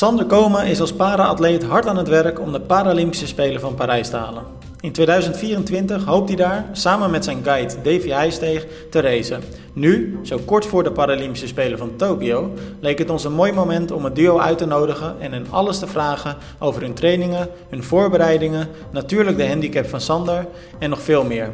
[0.00, 4.08] Sander Komen is als para-atleet hard aan het werk om de Paralympische Spelen van Parijs
[4.08, 4.42] te halen.
[4.80, 9.42] In 2024 hoopt hij daar, samen met zijn guide Davy Heijsteeg, te racen.
[9.72, 13.90] Nu, zo kort voor de Paralympische Spelen van Tokio, leek het ons een mooi moment
[13.90, 17.84] om het duo uit te nodigen en hen alles te vragen over hun trainingen, hun
[17.84, 20.46] voorbereidingen, natuurlijk de handicap van Sander
[20.78, 21.50] en nog veel meer.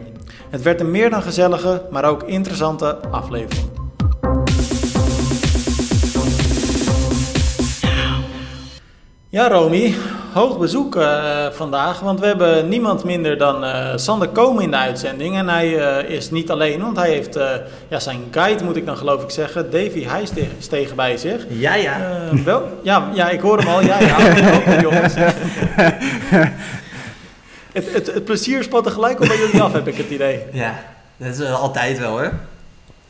[0.51, 3.76] Het werd een meer dan gezellige, maar ook interessante aflevering.
[9.37, 9.95] Ja, Romy,
[10.33, 14.77] hoog bezoek uh, vandaag, want we hebben niemand minder dan uh, Sander Komen in de
[14.77, 15.37] uitzending.
[15.37, 17.39] En hij uh, is niet alleen, want hij heeft
[17.89, 21.47] ja, zijn guide, moet ik dan geloof ik zeggen, Davy Heijstegen bij zich.
[21.49, 21.99] Ja, ja.
[22.45, 23.81] wel, ja, ja, ik hoor hem al.
[23.81, 25.15] Ja, ja, jongens.
[27.73, 30.43] het, het, het plezier spat er gelijk op bij jullie af, heb ik het idee.
[30.53, 30.75] Ja,
[31.17, 32.33] dat is altijd wel hoor.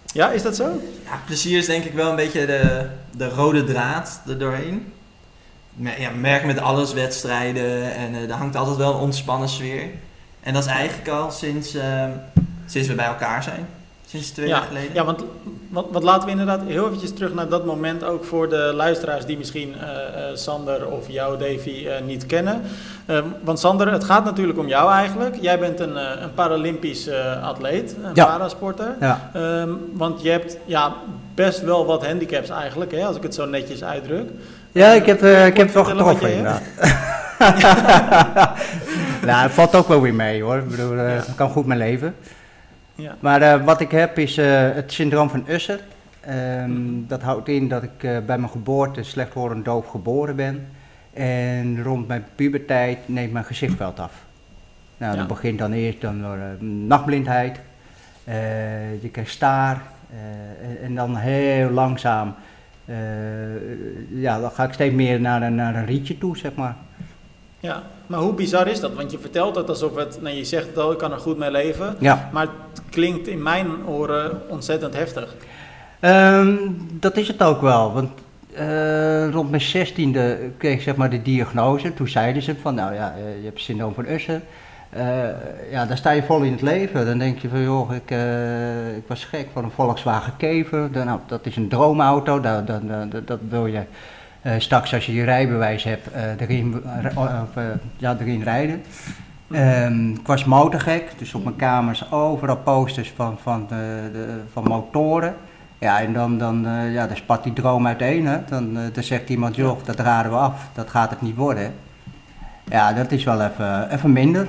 [0.07, 0.65] Ja, is dat zo?
[1.05, 4.95] Ja, plezier is denk ik wel een beetje de, de rode draad er doorheen
[5.77, 9.89] ja, merk met alles wedstrijden en uh, er hangt altijd wel een ontspannen sfeer.
[10.41, 12.05] En dat is eigenlijk al sinds, uh,
[12.67, 13.67] sinds we bij elkaar zijn.
[14.07, 14.95] Sinds twee ja, jaar geleden.
[14.95, 15.25] Ja, want
[15.69, 19.25] wat, wat laten we inderdaad heel eventjes terug naar dat moment ook voor de luisteraars
[19.25, 19.85] die misschien uh,
[20.35, 22.63] Sander of jou, Davy, niet kennen.
[23.07, 25.37] Ehm, want Sander, het gaat natuurlijk om jou eigenlijk.
[25.41, 27.09] Jij bent een, een Paralympisch
[27.43, 28.25] atleet, een ja.
[28.25, 28.97] parasporter.
[29.01, 29.31] Ja.
[29.37, 30.95] Um, want je hebt ja,
[31.35, 34.31] best wel wat handicaps eigenlijk, hè, als ik het zo netjes uitdruk.
[34.77, 36.63] Ja, ik heb, uh, ik heb het wel getroffen inderdaad.
[39.29, 40.57] nou, het valt ook wel weer mee hoor.
[40.57, 42.15] Ik bedoel, uh, kan goed mijn leven.
[42.95, 43.17] Ja.
[43.21, 45.81] Maar uh, wat ik heb is het syndroom van Usher.
[46.61, 50.69] Um, dat houdt in dat ik bij mijn geboorte slechthorend doof geboren ben.
[51.13, 54.13] En rond mijn puberteit neemt mijn gezichtveld af.
[54.97, 55.19] Nou, ja.
[55.19, 57.61] dat begint dan eerst dan door nachtblindheid.
[59.01, 59.83] je krijgt staar.
[60.83, 62.35] en dan heel langzaam
[64.09, 66.77] ja, dan ga ik steeds meer naar een, naar een rietje toe, zeg maar.
[67.61, 68.95] Ja, maar hoe bizar is dat?
[68.95, 71.39] Want je vertelt het alsof het, nou je zegt het al, ik kan er goed
[71.39, 71.97] mee leven.
[71.99, 72.29] Ja.
[72.33, 75.35] Maar het klinkt in mijn oren ontzettend heftig.
[76.01, 78.11] Um, dat is het ook wel, want
[78.59, 81.95] uh, rond mijn zestiende kreeg ik zeg maar de diagnose.
[81.95, 84.41] Toen zeiden ze van, nou ja, je hebt syndroom van Usher.
[84.95, 85.01] Uh,
[85.71, 87.07] ja, daar sta je vol in het leven.
[87.07, 90.91] Dan denk je van, joh, ik, uh, ik was gek van een Volkswagen Kever.
[90.91, 93.83] Nou, dat is een droomauto, dat, dat, dat, wil je
[94.43, 96.09] uh, straks als je je rijbewijs hebt
[96.39, 96.83] erin,
[97.97, 98.83] ja, erin rijden.
[99.51, 104.65] Um, ik was motorgek, dus op mijn kamers overal posters van, van, de, de, van
[104.65, 105.35] motoren.
[105.79, 108.27] Ja, en dan, dan, ja, dan spat die droom uiteen.
[108.27, 108.39] Hè.
[108.49, 111.75] Dan, dan zegt iemand, joh, dat raden we af, dat gaat het niet worden.
[112.65, 114.47] Ja, dat is wel even, even minder.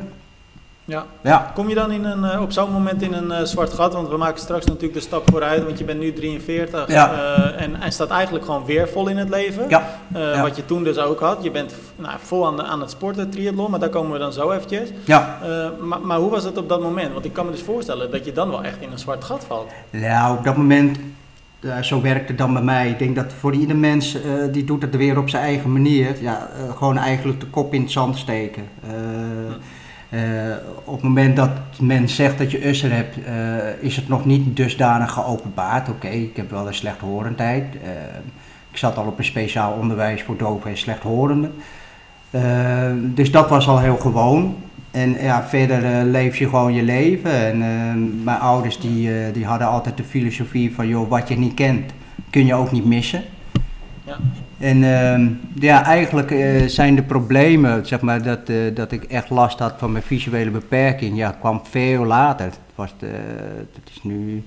[0.87, 1.05] Ja.
[1.21, 1.51] ja.
[1.53, 3.93] Kom je dan in een, uh, op zo'n moment in een uh, zwart gat?
[3.93, 7.13] Want we maken straks natuurlijk de stap vooruit, want je bent nu 43 ja.
[7.13, 9.69] uh, en, en staat eigenlijk gewoon weer vol in het leven.
[9.69, 9.83] Ja.
[10.13, 10.41] ja.
[10.41, 11.43] Wat je toen dus ook had.
[11.43, 14.33] Je bent nou, vol aan, de, aan het sporten, triathlon, maar daar komen we dan
[14.33, 14.89] zo eventjes.
[15.03, 15.39] Ja.
[15.81, 17.13] Maar, maar, hoe was het op dat moment?
[17.13, 19.45] Want ik kan me dus voorstellen dat je dan wel echt in een zwart gat
[19.47, 19.71] valt.
[19.89, 20.97] Ja, op dat moment,
[21.81, 22.89] zo werkt het dan bij mij.
[22.89, 24.17] Ik denk dat voor ieder mens,
[24.51, 26.15] die doet het weer op zijn eigen manier.
[26.21, 28.63] Ja, gewoon eigenlijk de kop in het zand steken.
[28.81, 29.53] Hm.
[30.09, 30.21] Uh,
[30.83, 34.55] op het moment dat men zegt dat je usher hebt, uh, is het nog niet
[34.55, 35.89] dusdanig geopenbaard.
[35.89, 37.63] Oké, ik heb wel een slechthorendheid.
[37.73, 37.89] Uh,
[38.71, 41.53] ik zat al op een speciaal onderwijs voor doven en slechthorenden.
[42.99, 44.55] dus dat was al heel gewoon.
[44.91, 47.31] En ja, verder leef je gewoon je leven.
[47.31, 51.91] En mijn ouders die, die hadden altijd de filosofie van, joh, wat je niet kent,
[52.29, 53.23] kun je ook niet missen.
[54.03, 54.17] Ja.
[54.59, 55.29] En uh,
[55.63, 59.73] ja, eigenlijk uh, zijn de problemen, zeg maar, dat, uh, dat ik echt last had
[59.77, 62.45] van mijn visuele beperking, ja, kwam veel later.
[62.45, 62.93] Het was,
[63.73, 64.43] dat is nu,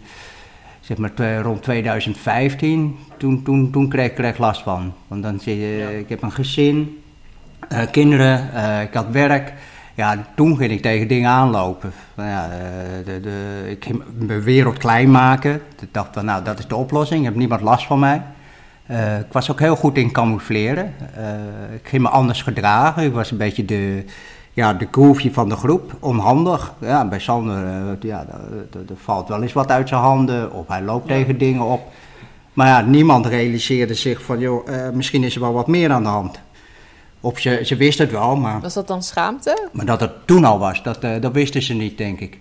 [0.80, 4.92] zeg maar, rond 2015, toen, toen, toen kreeg, ik last van.
[5.08, 5.88] Want dan zie je, ja.
[5.88, 7.02] ik heb een gezin,
[7.90, 8.50] kinderen,
[8.82, 9.52] ik had werk.
[9.94, 11.92] Ja, toen ging ik tegen dingen aanlopen.
[12.16, 12.50] Ja,
[13.04, 15.60] de, de, ik ging mijn wereld klein maken.
[15.80, 18.22] Ik dacht van, nou, dat is de oplossing, ik heb niemand last van mij.
[18.90, 20.94] Uh, ik was ook heel goed in camoufleren.
[21.18, 23.02] Uh, ik ging me anders gedragen.
[23.02, 24.04] Ik was een beetje de,
[24.52, 25.96] ja, de groefje van de groep.
[26.00, 26.72] Onhandig.
[26.80, 28.26] Ja, bij Sander uh, ja,
[28.72, 30.52] er valt wel eens wat uit zijn handen.
[30.52, 31.14] Of hij loopt ja.
[31.14, 31.80] tegen dingen op.
[32.52, 36.08] Maar ja, niemand realiseerde zich van, joh, misschien is er wel wat meer aan de
[36.08, 36.40] hand.
[37.20, 38.60] Of ze, ze wisten het wel, maar...
[38.60, 39.68] Was dat dan schaamte?
[39.72, 42.38] Maar dat het toen al was, dat, dat wisten ze niet, denk ik.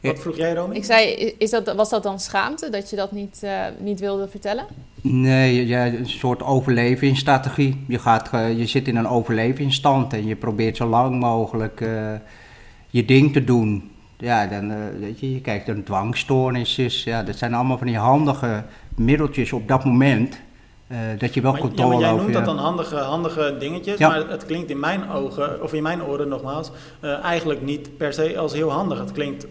[0.00, 0.74] Wat vroeg jij, Romy?
[0.74, 4.28] Ik zei, is dat, was dat dan schaamte dat je dat niet, uh, niet wilde
[4.28, 4.66] vertellen?
[5.00, 7.84] Nee, ja, een soort overlevingsstrategie.
[7.88, 12.12] Je, gaat, uh, je zit in een overlevingsstand en je probeert zo lang mogelijk uh,
[12.90, 13.90] je ding te doen.
[14.18, 16.90] Ja, dan weet je, je kijkt naar dwangstoornissen.
[17.04, 18.64] Ja, dat zijn allemaal van die handige
[18.96, 20.38] middeltjes op dat moment.
[20.86, 23.56] Eh, dat je wel Maar, ja, controle maar jij over noemt dat dan handige, handige
[23.58, 24.08] dingetjes, Ja.
[24.08, 26.70] maar het klinkt in mijn ogen, of in mijn oren nogmaals,
[27.00, 28.98] eh, eigenlijk niet per se als heel handig.
[28.98, 29.46] Het klinkt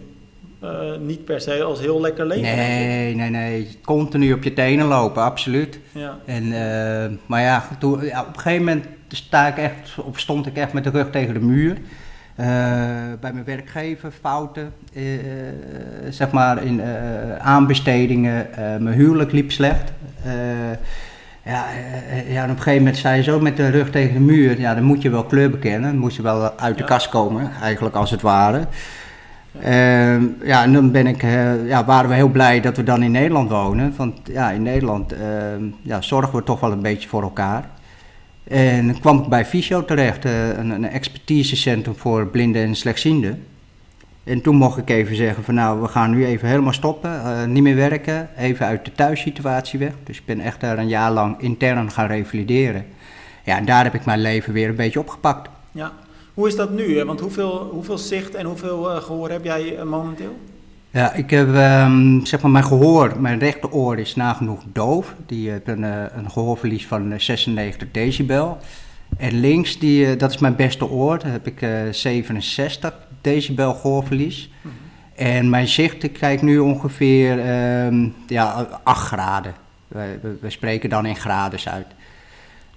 [0.66, 2.56] eh, niet per se als heel lekker leven.
[2.56, 3.78] Nee, nee, nee.
[3.84, 5.78] Continu op je tenen lopen, absoluut.
[5.92, 6.18] Ja.
[6.24, 10.46] En, eh, maar ja, toen, ja, op een gegeven moment sta ik echt, of stond
[10.46, 11.76] ik echt met de rug tegen de muur.
[12.34, 12.46] Eh,
[13.20, 14.72] bij mijn werkgever, fouten,
[16.08, 16.82] zeg maar in
[17.38, 18.46] aanbestedingen.
[18.56, 19.92] Mijn huwelijk liep slecht.
[21.44, 21.64] Ja,
[22.28, 24.60] ja, en op een gegeven moment sta je zo met de rug tegen de muur.
[24.60, 25.90] Ja, dan moet je wel kleur bekennen.
[25.90, 26.88] Dan moet je wel uit de Ja.
[26.88, 28.66] kast komen, eigenlijk als het ware.
[30.44, 33.10] Ja, en dan ben ik, eh, ja, waren we heel blij dat we dan in
[33.10, 33.94] Nederland wonen.
[33.96, 37.68] Want ja, in Nederland ehm, ja, zorgen we toch wel een beetje voor elkaar.
[38.44, 43.42] En dan kwam ik bij Fysio terecht, eh, een, een expertisecentrum voor blinden en slechtzienden.
[44.24, 47.44] En toen mocht ik even zeggen van nou, we gaan nu even helemaal stoppen, eh,
[47.44, 49.92] niet meer werken, even uit de thuissituatie weg.
[50.04, 52.86] Dus ik ben echt daar een jaar lang intern gaan revalideren.
[53.44, 55.48] Ja, en daar heb ik mijn leven weer een beetje opgepakt.
[55.72, 55.92] ja.
[56.36, 57.04] Hoe is dat nu?
[57.04, 60.36] Want hoeveel, hoeveel zicht en hoeveel eh, gehoor heb jij eh, momenteel?
[60.90, 65.14] Ja, ik heb ehm, zeg maar mijn gehoor, mijn rechteroor is nagenoeg doof.
[65.26, 68.58] Die heeft een, eh, een gehoorverlies van eh, 96 decibel.
[69.16, 74.50] En links, die, dat is mijn beste oor, daar heb ik eh, 67 decibel gehoorverlies.
[75.14, 79.54] En mijn zicht, ik kijk nu ongeveer ehm, ja, 8 graden.
[79.88, 81.86] We, we, we spreken dan in graden uit.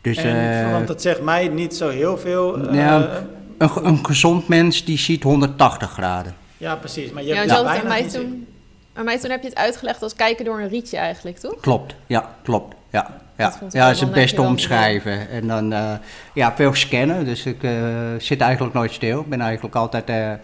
[0.01, 2.73] Dus, en, want dat zegt mij niet zo heel veel.
[2.73, 3.23] Ja.
[3.59, 6.35] Een, een gezond mens die ziet 180 graden.
[6.57, 7.11] ja, precies.
[7.11, 8.47] Maar je Ja, hebt dus bijna mij toen,
[8.93, 11.59] aan mij toen heb je het uitgelegd als kijken door een rietje eigenlijk, toch?
[11.59, 12.75] Klopt, ja, klopt.
[12.89, 13.53] Ja, ja.
[13.69, 15.29] Ja is het beste omschrijven.
[15.29, 15.91] En dan eh,
[16.33, 17.73] ja, veel scannen, dus ik eh,
[18.17, 19.19] zit eigenlijk nooit stil.
[19.19, 20.37] Ik ben eigenlijk altijd eh, eh,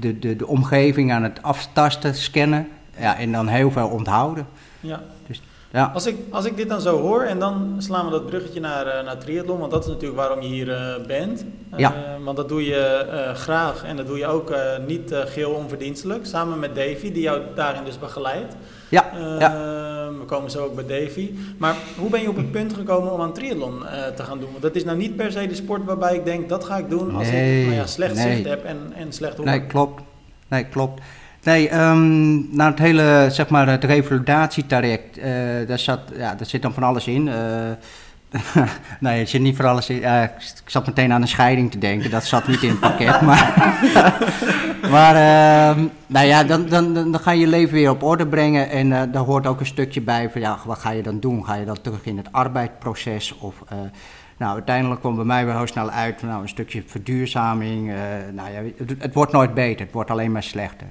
[0.00, 2.68] de, de, de omgeving aan het aftasten, scannen.
[2.98, 4.46] Ja, en dan heel veel onthouden.
[4.80, 5.00] Ja.
[5.72, 8.60] Ja, Als ik, als ik dit dan zo hoor en dan slaan we dat bruggetje
[8.60, 11.44] naar, eh, naar triathlon, want dat is natuurlijk waarom je hier eh, bent.
[11.70, 11.94] Eh, Ja.
[12.24, 14.52] Want dat doe je graag en dat doe je ook
[14.86, 18.54] niet eh, geheel onverdienstelijk, samen met Davy, die jou daarin dus begeleidt.
[18.88, 19.04] ja,
[19.38, 19.52] ja.
[20.18, 21.30] We komen zo ook bij Davy.
[21.58, 23.82] Maar hoe ben je op het punt gekomen om aan triathlon
[24.16, 24.50] te gaan doen?
[24.50, 26.90] Want dat is nou niet per se de sport waarbij ik denk, dat ga ik
[26.90, 28.34] doen als Nee, ik nou ja, slecht nee.
[28.36, 29.46] zicht heb en, en slecht hoor.
[29.46, 30.02] Nee, klopt.
[30.48, 31.02] Nee, klopt.
[31.42, 31.70] Nee,
[32.50, 35.32] nou het hele, zeg maar, het revalidatietraject, eh
[35.66, 37.28] daar, zat, ja, zit dan van alles in.
[37.28, 38.62] Eh,
[39.00, 40.02] nee, er zit niet voor alles in.
[40.02, 43.20] Eh, ik zat meteen aan een scheiding te denken, dat zat niet in het pakket.
[43.28, 43.54] maar
[44.90, 48.70] maar ehm, nou ja, dan, dan, dan ga je je leven weer op orde brengen.
[48.70, 51.44] En daar hoort ook een stukje bij van, ja, wat ga je dan doen?
[51.44, 53.38] Ga je dan terug in het arbeidsproces?
[53.38, 53.54] Of,
[54.38, 57.92] nou, uiteindelijk kwam bij mij wel heel snel uit nou, een stukje verduurzaming.
[58.32, 60.86] nou ja, het, het wordt nooit beter, het wordt alleen maar slechter.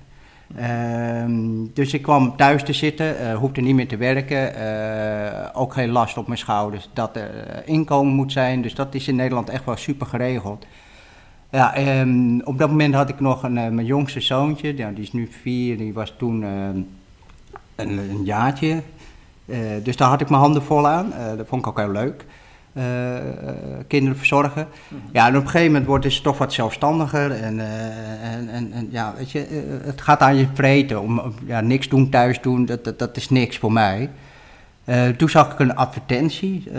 [0.56, 4.56] Ehm, dus ik kwam thuis te zitten, eh, hoefde niet meer te werken.
[4.56, 8.62] eh, ook geen last op mijn schouders dat er eh, inkomen moet zijn.
[8.62, 10.66] Dus dat is in Nederland echt wel super geregeld.
[11.52, 15.30] Ja, ehm, op dat moment had ik nog een, mijn jongste zoontje, die is nu
[15.42, 16.80] vier, die was toen ehm,
[17.76, 18.82] een, jaartje.
[19.84, 21.14] Dus daar had ik mijn handen vol aan.
[21.38, 22.26] Dat vond ik ook heel leuk.
[22.78, 22.84] Eh,
[23.88, 24.68] kinderen verzorgen.
[25.12, 27.32] Ja, en op een gegeven moment wordt het toch wat zelfstandiger.
[27.32, 31.02] En, eh, en, en, en ja, weet je, eh, het gaat aan je vreten.
[31.02, 34.10] Om, ja, niks doen, thuis doen, dat, dat, dat is niks voor mij.
[35.18, 36.72] Toen zag ik een advertentie.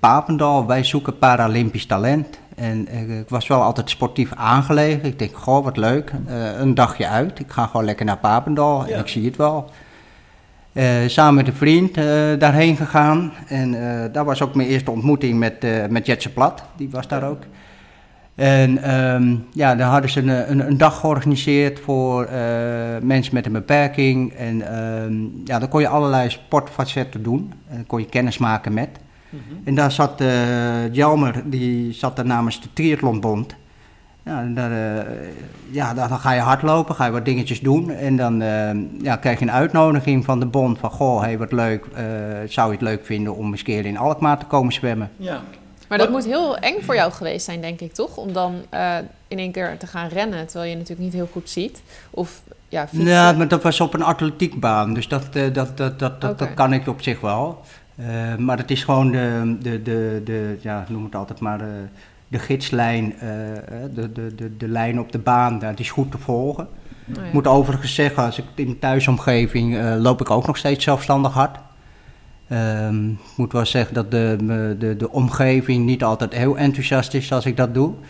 [0.00, 2.38] Papendal, wij zoeken Paralympisch talent.
[2.54, 2.88] En
[3.20, 5.04] ik was wel altijd sportief aangelegen.
[5.04, 6.12] Ik denk, goh, wat leuk.
[6.58, 7.38] Een dagje uit.
[7.38, 8.98] Ik ga gewoon lekker naar Papendal Ja.
[8.98, 9.70] ik zie het wel.
[10.74, 12.04] Eh, samen met een vriend eh,
[12.38, 13.32] daarheen gegaan.
[13.46, 16.64] En eh, daar was ook mijn eerste ontmoeting met, met Jetse Plat.
[16.76, 17.42] Die was daar ook.
[18.34, 22.28] En ehm, ja, daar hadden ze een, een, een dag georganiseerd voor
[23.02, 24.32] mensen met een beperking.
[24.32, 25.14] En ehm,
[25.44, 27.52] ja, dan kon je allerlei sportfacetten doen.
[27.68, 28.88] En dan kon je kennis maken met.
[29.28, 29.42] Mhm.
[29.64, 33.54] En daar zat eh Jelmer, die zat daar namens de Triathlonbond.
[34.24, 35.04] Ja, eh,
[35.70, 37.90] ja, dan dan ga je hardlopen, ga je wat dingetjes doen.
[37.90, 38.70] En dan eh,
[39.02, 40.90] ja, krijg je een uitnodiging van de bond van...
[40.90, 42.04] Goh, hey, wat leuk, eh,
[42.48, 45.10] zou je het leuk vinden om eens een keer in Alkmaar te komen zwemmen?
[45.16, 45.40] Ja.
[45.88, 48.16] Maar dat Wat- moet heel eng voor jou geweest zijn, denk ik, toch?
[48.16, 48.96] Om dan eh,
[49.28, 51.82] in één keer te gaan rennen, terwijl je natuurlijk niet heel goed ziet.
[52.10, 53.08] Of ja, fietsen.
[53.10, 56.54] Ja, maar dat was op een atletiekbaan, dus dat, eh, dat, dat, dat, dat, dat
[56.54, 57.60] kan ik op zich wel.
[57.96, 61.66] Eh, maar het is gewoon de, de, de, de ja, noem het altijd maar, eh,
[62.34, 63.58] de gidslijn, eh, eh,
[63.94, 66.64] de, de, de, de lijn op de baan, dat is goed te volgen.
[67.10, 67.22] Oh, ja.
[67.22, 70.84] Ik moet overigens zeggen, als ik in de thuisomgeving eh, loop ik ook nog steeds
[70.84, 71.56] zelfstandig hard.
[72.48, 74.36] Ehm, ik moet wel zeggen dat de,
[74.78, 77.92] de, de omgeving niet altijd heel enthousiast is als ik dat doe.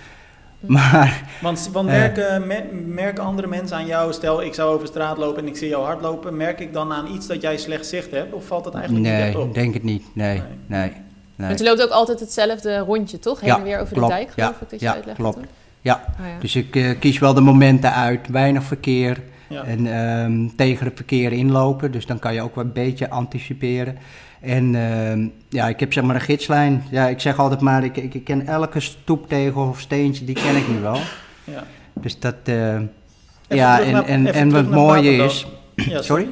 [0.67, 1.95] Maar Want, want Eh.
[1.95, 5.57] merken, mer- merken andere mensen aan jou, stel ik zou over straat lopen en ik
[5.57, 8.33] zie jou hardlopen, merk ik dan aan iets dat jij slecht zicht hebt?
[8.33, 9.55] Of valt dat eigenlijk niet nee, echt op?
[9.55, 10.05] denk het niet.
[10.15, 10.81] Nee, Nee.
[10.81, 10.93] nee.
[11.37, 11.47] Nee.
[11.49, 13.41] Want je loopt ook altijd hetzelfde rondje, toch?
[13.41, 14.13] Heen Ja, en weer over klopt.
[14.13, 15.19] de dijk, geloof ik, dat je Ja, uitlegt.
[15.19, 15.39] klopt.
[15.81, 16.39] Ja, Oh, ja.
[16.41, 18.29] dus ik eh, kies wel de momenten uit.
[18.29, 19.63] Weinig verkeer Ja.
[19.65, 21.93] en ehm, tegen het verkeer inlopen.
[21.93, 23.97] Dus dan kan je ook wel een beetje anticiperen.
[24.41, 26.85] En ehm, ja, ik heb zeg maar een gidslijn.
[26.91, 30.57] Ja, ik zeg altijd maar, ik, ik, ik ken elke stoeptegel of steentje, die ken
[30.57, 30.99] ik nu wel.
[31.45, 31.65] Ja.
[31.93, 32.35] Dus dat...
[32.45, 32.77] eh,
[33.49, 35.47] ja, en, naar- en, en wat mooie is...
[35.75, 36.29] Ja, Sorry?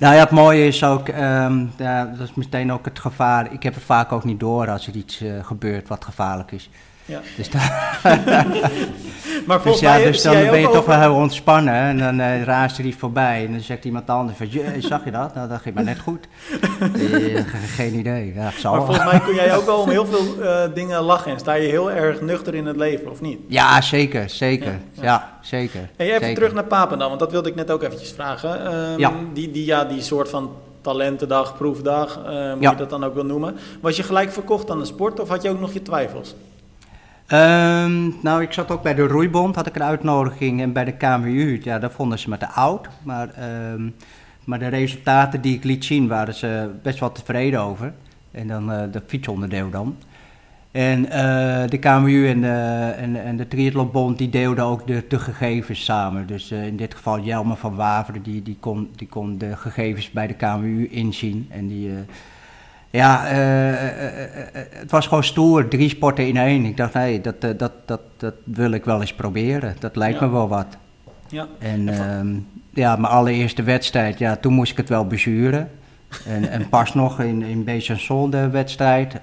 [0.00, 3.52] Nou ja, het mooie is ook, ehm, ja, dat is meteen ook het gevaar.
[3.52, 6.70] Ik heb het vaak ook niet door als er iets eh, gebeurt wat gevaarlijk is.
[7.04, 7.20] Ja.
[7.36, 7.48] Dus,
[9.46, 12.20] Maar dus volgens ja, mij dus dan ben je toch wel heel ontspannen en dan
[12.20, 15.34] eh raast er iets voorbij en dan zegt iemand anders van, "Jee, zag je dat?
[15.34, 16.26] Nou, dat ging maar net goed.
[16.80, 17.44] Eh,
[17.76, 18.94] geen idee, ja, zal Maar wel.
[18.94, 21.68] volgens mij kun jij ook wel om heel veel eh, dingen lachen en sta je
[21.68, 23.38] heel erg nuchter in het leven, of niet?
[23.46, 24.66] Ja, zeker, zeker.
[24.92, 25.38] Ja, Ja, ja.
[25.42, 25.80] zeker.
[25.96, 26.34] Hey, even zeker.
[26.34, 28.64] terug naar Papendal, want dat wilde ik net ook eventjes vragen.
[28.66, 29.12] Ehm, Ja.
[29.32, 32.70] Die, die, ja, die soort van talentendag, proefdag, eh, hoe Ja.
[32.70, 33.56] je dat dan ook wil noemen.
[33.80, 36.34] Was je gelijk verkocht aan de sport of had je ook nog je twijfels?
[37.30, 40.60] Ehm, nou, ik zat ook bij de Roeibond, had ik een uitnodiging.
[40.60, 42.88] En bij de KMU, ja, daar vonden ze me te oud.
[43.02, 43.88] Maar, ehm,
[44.44, 47.92] maar de resultaten die ik liet zien, waren ze best wel tevreden over.
[48.30, 49.96] En dan eh de fietsonderdeel dan.
[50.70, 55.84] En eh, de KMU en de, en, en de Triathlonbond, die deelden ook de, gegevens
[55.84, 56.26] samen.
[56.26, 60.10] Dus eh, in dit geval Jelmer van Waveren, die, die, kon, die kon de gegevens
[60.10, 61.46] bij de KMU inzien.
[61.50, 61.90] En die...
[61.90, 61.96] eh,
[62.90, 66.64] ja, eh, eh, eh, het was gewoon stoer, drie sporten in één.
[66.64, 69.76] Ik dacht, nee, dat, dat, dat, dat wil ik wel eens proberen.
[69.78, 70.66] Dat lijkt me wel wat.
[71.28, 71.46] Ja.
[71.58, 72.28] En ehm,
[72.70, 75.70] ja, mijn allereerste wedstrijd, ja, toen moest ik het wel bezuren.
[76.26, 79.20] En, en pas nog in, in Besançon de wedstrijd,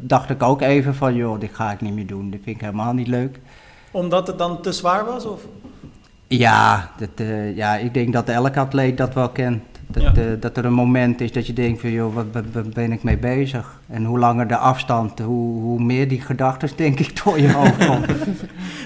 [0.00, 2.30] dacht ik ook even van, joh, dit ga ik niet meer doen.
[2.30, 3.40] Dit vind ik helemaal niet leuk.
[3.90, 5.24] Omdat het dan te zwaar was?
[5.26, 5.40] Of?
[6.26, 9.62] Ja, dat, ja, ik denk dat elke atleet dat wel kent.
[9.92, 10.12] Dat, Ja.
[10.14, 12.92] eh, dat er een moment is dat je denkt van, joh, wat, wat- wat ben
[12.92, 13.80] ik mee bezig?
[13.88, 17.86] En hoe langer de afstand, hoe, hoe meer die gedachten, denk ik, door je hoofd
[17.86, 18.06] komt.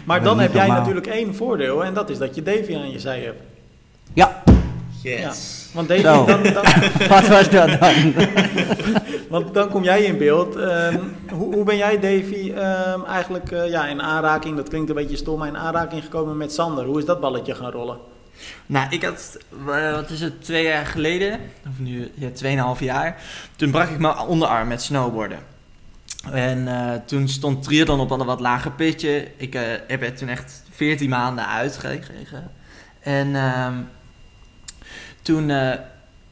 [0.04, 2.98] Maar dan heb jij natuurlijk één voordeel en dat is dat je Davy aan je
[3.00, 3.40] zij hebt.
[4.12, 4.42] Ja,
[5.02, 5.70] Yes.
[5.75, 6.42] Want Davy, dan, dan,
[7.08, 7.94] wat was dat dan?
[9.30, 10.56] want dan kom jij in beeld.
[10.56, 10.98] Ehm,
[11.32, 15.16] hoe, hoe ben jij, Davy, ehm, eigenlijk eh, ja, in aanraking, dat klinkt een beetje
[15.16, 16.84] stom, maar in aanraking gekomen met Sander?
[16.84, 17.96] Hoe is dat balletje gaan rollen?
[18.66, 23.23] Nou, ik had, eh, wat is het, twee jaar geleden, of nu, ja, tweeënhalf jaar,
[23.57, 25.38] toen brak ik mijn onderarm met snowboarden.
[26.33, 29.31] En eh, toen stond triathlon op een wat lager pitje.
[29.37, 32.50] Ik eh, heb er toen echt 14 maanden uitgekregen.
[33.00, 33.75] En ehm,
[35.23, 35.50] toen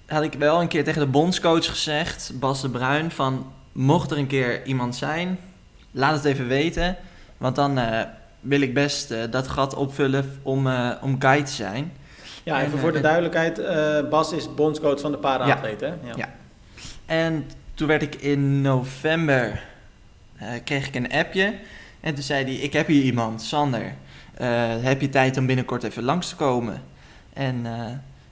[0.06, 4.18] had ik wel een keer tegen de bondscoach gezegd, Bas de Bruin, van mocht er
[4.18, 5.38] een keer iemand zijn,
[5.90, 6.96] laat het even weten.
[7.36, 7.78] Want dan
[8.44, 11.92] wil ik best eh, dat gat opvullen om, eh, om guide te zijn.
[12.42, 15.80] Ja, En, even eh, voor de en- duidelijkheid, eh, Bas is bondscoach van de para-atleet,
[15.80, 15.86] hè?
[15.86, 15.94] Ja.
[16.16, 16.34] Ja.
[17.06, 19.62] En toen werd ik in november,
[20.36, 21.54] eh, kreeg ik een appje.
[22.00, 23.94] En toen zei hij, ik heb hier iemand, Sander.
[24.34, 24.48] Eh,
[24.80, 26.82] heb je tijd om binnenkort even langs te komen?
[27.32, 27.84] En, eh,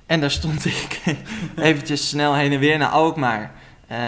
[0.06, 1.00] en daar stond ik
[1.56, 3.50] eventjes snel heen en weer naar Alkmaar.
[3.86, 3.98] Eh,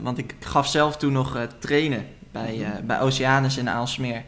[0.00, 4.22] want ik gaf zelf toen nog eh, trainen bij, eh, bij Oceanus in Aalsmeer.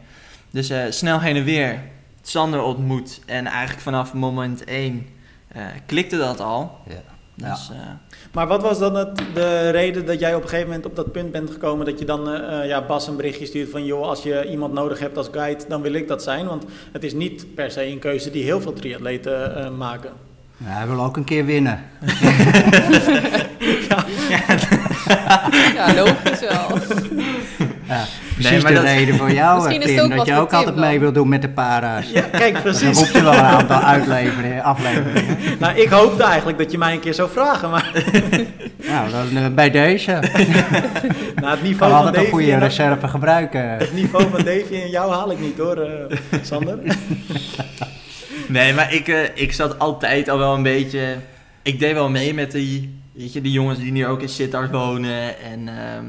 [0.51, 1.79] Dus eh, snel heen en weer,
[2.21, 3.21] Sander ontmoet.
[3.25, 5.07] En eigenlijk vanaf moment één
[5.47, 6.77] eh, klikte dat al.
[6.87, 7.01] Ja.
[7.49, 7.77] Dus, eh,
[8.31, 11.11] Maar wat was dan het, de reden dat jij op een gegeven moment op dat
[11.11, 12.29] punt bent gekomen dat je dan
[12.65, 15.81] ja, Bas een berichtje stuurt van joh, als je iemand nodig hebt als guide, dan
[15.81, 16.45] wil ik dat zijn.
[16.45, 20.11] Want het is niet per se een keuze die heel veel triatleten eh, maken.
[20.57, 21.79] Ja, hij wil ook een keer winnen.
[25.75, 26.67] Ja, logisch wel.
[27.91, 30.79] Ja, precies maar de dat- reden voor jou, Tim, dat je ook Tim altijd dan.
[30.79, 32.09] mee wil doen met de para's.
[32.13, 32.97] Ja, kijk, Dan precies.
[32.97, 35.37] roep je wel een aantal uitleveringen, afleveringen.
[35.59, 37.91] nou, ik hoopte eigenlijk dat je mij een keer zou vragen, maar
[38.89, 40.11] Nou, dan, eh, bij deze.
[41.41, 43.69] nou, het niveau van altijd een goede reserve gebruiken.
[43.69, 46.77] het niveau van Davy en jou haal ik niet hoor, eh, Sander.
[48.47, 51.15] Nee, maar ik, eh, ik zat altijd al wel een beetje...
[51.61, 54.71] Ik deed wel mee met die, weet je, die jongens die nu ook in Sittard
[54.71, 55.39] wonen.
[55.51, 56.03] En ehm,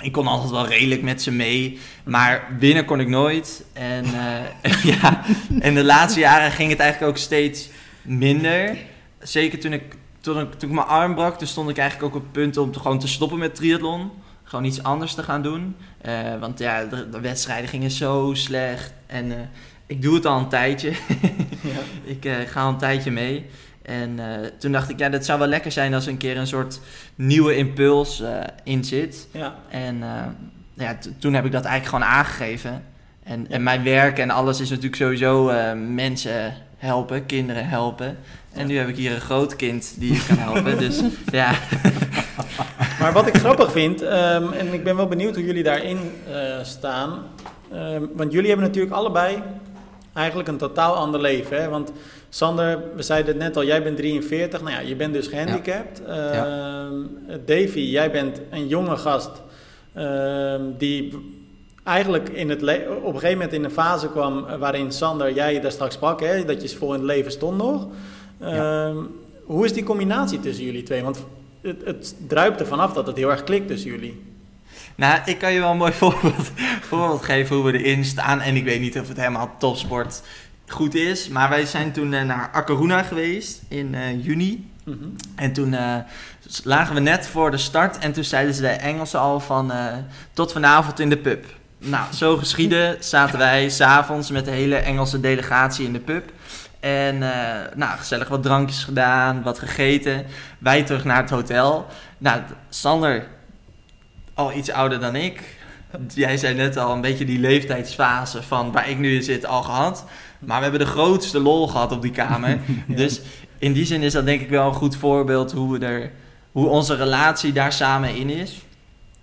[0.00, 1.78] ik kon altijd wel redelijk met ze mee.
[2.04, 3.64] Maar winnen kon ik nooit.
[3.72, 5.24] En, eh, ja,
[5.60, 7.68] en de laatste jaren ging het eigenlijk ook steeds
[8.02, 8.76] minder.
[9.18, 9.82] Zeker toen ik,
[10.20, 12.56] toen ik, toen ik mijn arm brak, toen stond ik eigenlijk ook op het punt
[12.56, 14.10] om te, gewoon te stoppen met triathlon.
[14.44, 15.76] Gewoon iets anders te gaan doen.
[16.00, 18.92] Eh, want ja, de, de wedstrijden gingen zo slecht.
[19.06, 19.38] En eh,
[19.86, 20.92] ik doe het al een tijdje.
[21.62, 21.80] Ja.
[22.04, 23.46] Ik ga al een tijdje mee.
[23.88, 26.36] En eh, toen dacht ik, ja, dat zou wel lekker zijn als er een keer
[26.36, 26.80] een soort
[27.14, 29.28] nieuwe impuls eh, in zit.
[29.32, 29.54] Ja.
[29.68, 30.24] En eh,
[30.74, 32.84] ja, toen heb ik dat eigenlijk gewoon aangegeven.
[33.22, 38.16] En, en mijn werk en alles is natuurlijk sowieso mensen helpen, kinderen helpen.
[38.52, 40.78] En nu heb ik hier een groot kind die je kan helpen.
[40.88, 41.02] dus
[41.32, 41.54] ja,
[43.00, 45.98] Maar wat ik grappig vind, ehm, en ik ben wel benieuwd hoe jullie daarin
[46.62, 47.22] staan.
[47.72, 49.42] Ehm, want jullie hebben natuurlijk allebei
[50.12, 51.62] eigenlijk een totaal ander leven.
[51.62, 51.68] Hè?
[51.68, 51.92] Want
[52.28, 54.60] Sander, we zeiden het net al, jij bent 43.
[54.60, 56.02] Nou ja, je bent dus gehandicapt.
[56.04, 56.92] Ehm,
[57.44, 59.30] Davy, jij bent een jonge gast
[59.94, 61.18] ehm, die
[61.84, 65.72] eigenlijk in het op een gegeven moment in een fase kwam waarin Sander, jij daar
[65.72, 67.86] straks sprak, hè, dat je voor in het leven stond nog.
[68.40, 68.96] Ehm,
[69.44, 71.02] Hoe is die combinatie tussen jullie twee?
[71.02, 71.24] Want
[71.60, 74.22] het, het druipt er vanaf dat het heel erg klikt tussen jullie.
[74.94, 78.40] nou, ik kan je wel een mooi voorbeeld, voorbeeld geven hoe we erin staan.
[78.40, 80.22] En ik weet niet of het helemaal topsport
[80.70, 81.28] goed is.
[81.28, 84.70] Maar wij zijn toen eh, naar Akaruna geweest in eh, juni.
[84.84, 84.96] Mhm.
[85.34, 85.96] En toen eh,
[86.64, 89.72] lagen we net voor de start en toen zeiden ze de Engelsen al van
[90.32, 91.44] tot vanavond in de pub.
[91.78, 96.32] Nou, zo geschieden zaten wij s'avonds met de hele Engelse delegatie in de pub.
[96.80, 97.18] En
[97.74, 100.26] nou, gezellig wat drankjes gedaan, wat gegeten.
[100.58, 101.86] Wij terug naar het hotel.
[102.18, 103.26] Nou, Sander,
[104.34, 105.57] al iets ouder dan ik.
[106.14, 109.62] Jij zei net al een beetje die leeftijdsfase van waar ik nu in zit al
[109.62, 110.04] gehad.
[110.38, 112.58] Maar we hebben de grootste lol gehad op die kamer.
[112.86, 113.20] Dus
[113.58, 116.10] in die zin is dat denk ik wel een goed voorbeeld hoe, we er,
[116.52, 118.62] hoe onze relatie daar samen in is.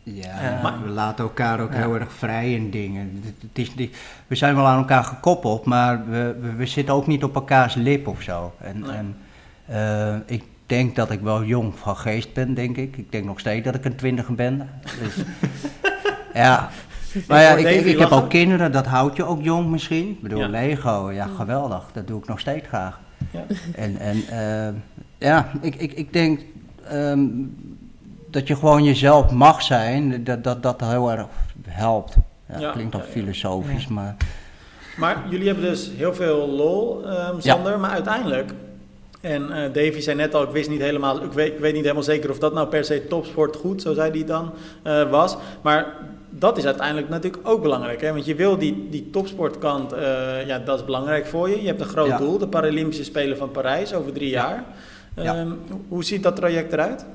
[0.04, 1.78] Ja, we laten elkaar ook Ja.
[1.80, 3.22] heel erg vrij in dingen.
[3.26, 6.94] Het, het is niet, we zijn wel aan elkaar gekoppeld, maar we, we, we zitten
[6.96, 8.54] ook niet op elkaars lip of zo.
[8.62, 8.92] En, Nee.
[8.92, 9.16] en
[9.66, 12.98] eh, ik denk dat ik wel jong van geest ben, denk ik.
[12.98, 14.70] Ik denk nog steeds dat ik een twintiger ben.
[15.04, 15.16] Dus,
[16.36, 16.70] ja.
[17.28, 20.10] Maar ja, ik, ik, ik heb ook kinderen, dat houdt je ook jong misschien.
[20.10, 20.48] Ik bedoel, Ja.
[20.48, 23.00] Lego, ja geweldig, dat doe ik nog steeds graag.
[23.32, 23.46] Ja.
[23.84, 24.74] En, en eh,
[25.18, 26.40] ja, ik, ik, ik denk
[26.90, 27.28] ehm,
[28.32, 31.26] dat je gewoon jezelf mag zijn, dat dat, dat heel erg
[31.68, 32.16] helpt.
[32.50, 33.06] Ja, Ja, klinkt al ja.
[33.06, 34.16] filosofisch, maar
[34.98, 38.52] Maar jullie hebben dus heel veel lol, ehm, Sander, maar uiteindelijk...
[39.22, 41.82] En eh Davy zei net al, ik wist niet helemaal, ik weet, ik weet niet
[41.82, 45.38] helemaal zeker of dat nou per se topsport goed, zo zei hij dan, eh, was.
[45.62, 45.86] Maar
[46.40, 48.12] dat is uiteindelijk natuurlijk ook belangrijk, hè?
[48.14, 51.62] want je wil die, die topsportkant, eh, ja, dat is belangrijk voor je.
[51.62, 52.18] Je hebt een groot Ja.
[52.18, 54.64] doel, de Paralympische Spelen van Parijs over drie jaar.
[55.16, 55.36] Ja.
[55.36, 55.52] Ehm,
[55.88, 57.06] Hoe ziet dat traject eruit?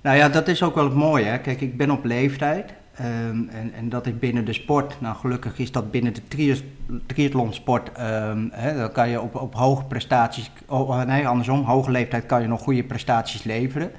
[0.00, 1.24] Nou ja, dat is ook wel het mooie.
[1.24, 1.38] Hè.
[1.38, 2.72] Kijk, ik ben op leeftijd.
[2.96, 3.08] ehm,
[3.48, 4.96] en, en dat is binnen de sport.
[5.00, 6.62] Nou, gelukkig is dat binnen de trias-
[7.06, 7.92] triathlonsport.
[7.92, 10.50] ehm, hè, dan kan je op, op hoge prestaties.
[10.68, 11.64] Oh, nee, andersom.
[11.64, 13.90] Hoge leeftijd kan je nog goede prestaties leveren.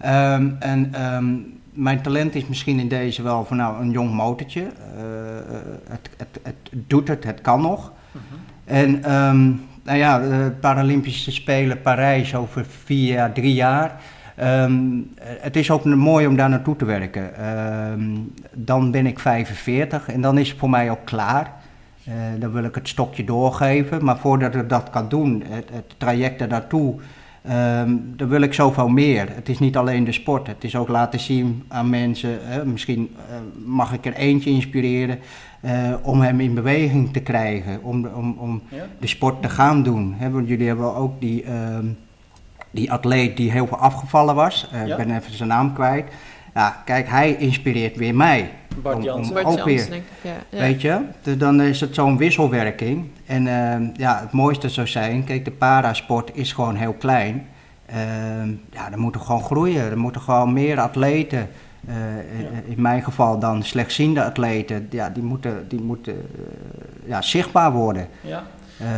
[0.00, 0.94] Ehm, en
[1.74, 4.60] mijn talent is misschien in deze wel van nou een jong motortje.
[4.60, 5.04] Eh,
[5.88, 6.56] het, het, het
[6.86, 7.92] doet het, het kan nog.
[8.64, 9.46] En ehm,
[9.82, 14.00] nou ja, de Paralympische Spelen Parijs over vier jaar, drie jaar.
[14.36, 17.36] Ehm, het is ook mooi om daar naartoe te werken.
[17.36, 18.10] Ehm,
[18.52, 21.52] dan ben ik 45 en dan is het voor mij ook klaar.
[22.04, 24.04] Eh, dan wil ik het stokje doorgeven.
[24.04, 26.94] Maar voordat ik dat kan doen, het, het traject er naartoe,
[27.48, 29.26] ehm, dan wil ik zoveel meer.
[29.34, 32.38] Het is niet alleen de sport, het is ook laten zien aan mensen.
[32.42, 35.18] hè, misschien eh, mag ik er eentje inspireren
[35.60, 38.86] eh, om hem in beweging te krijgen, om, om, om Ja?
[39.00, 40.14] de sport te gaan doen.
[40.16, 41.86] Hè, want jullie hebben ook die, ehm,
[42.70, 44.68] die atleet die heel veel afgevallen was.
[44.72, 44.96] Eh, Ja.
[44.96, 46.04] Ik ben even zijn naam kwijt.
[46.54, 48.50] Ja, kijk, hij inspireert weer mij.
[48.82, 49.32] Bart Om-.
[49.32, 49.86] Bart ook Jans, weer.
[49.90, 50.10] denk ik.
[50.30, 50.58] Ja, ja.
[50.58, 51.00] Weet je?
[51.22, 53.08] Dus dan is het zo'n wisselwerking.
[53.26, 57.46] En ehm, ja, het mooiste zou zijn, kijk, de parasport is gewoon heel klein.
[57.86, 59.90] Ehm, ja, er moeten gewoon groeien.
[59.90, 61.48] Er moeten gewoon meer atleten.
[61.86, 61.94] eh,
[62.66, 64.86] In mijn geval dan slechtziende atleten.
[64.90, 68.08] Ja, die moeten, die moeten eh, ja, zichtbaar worden.
[68.20, 68.42] Ja.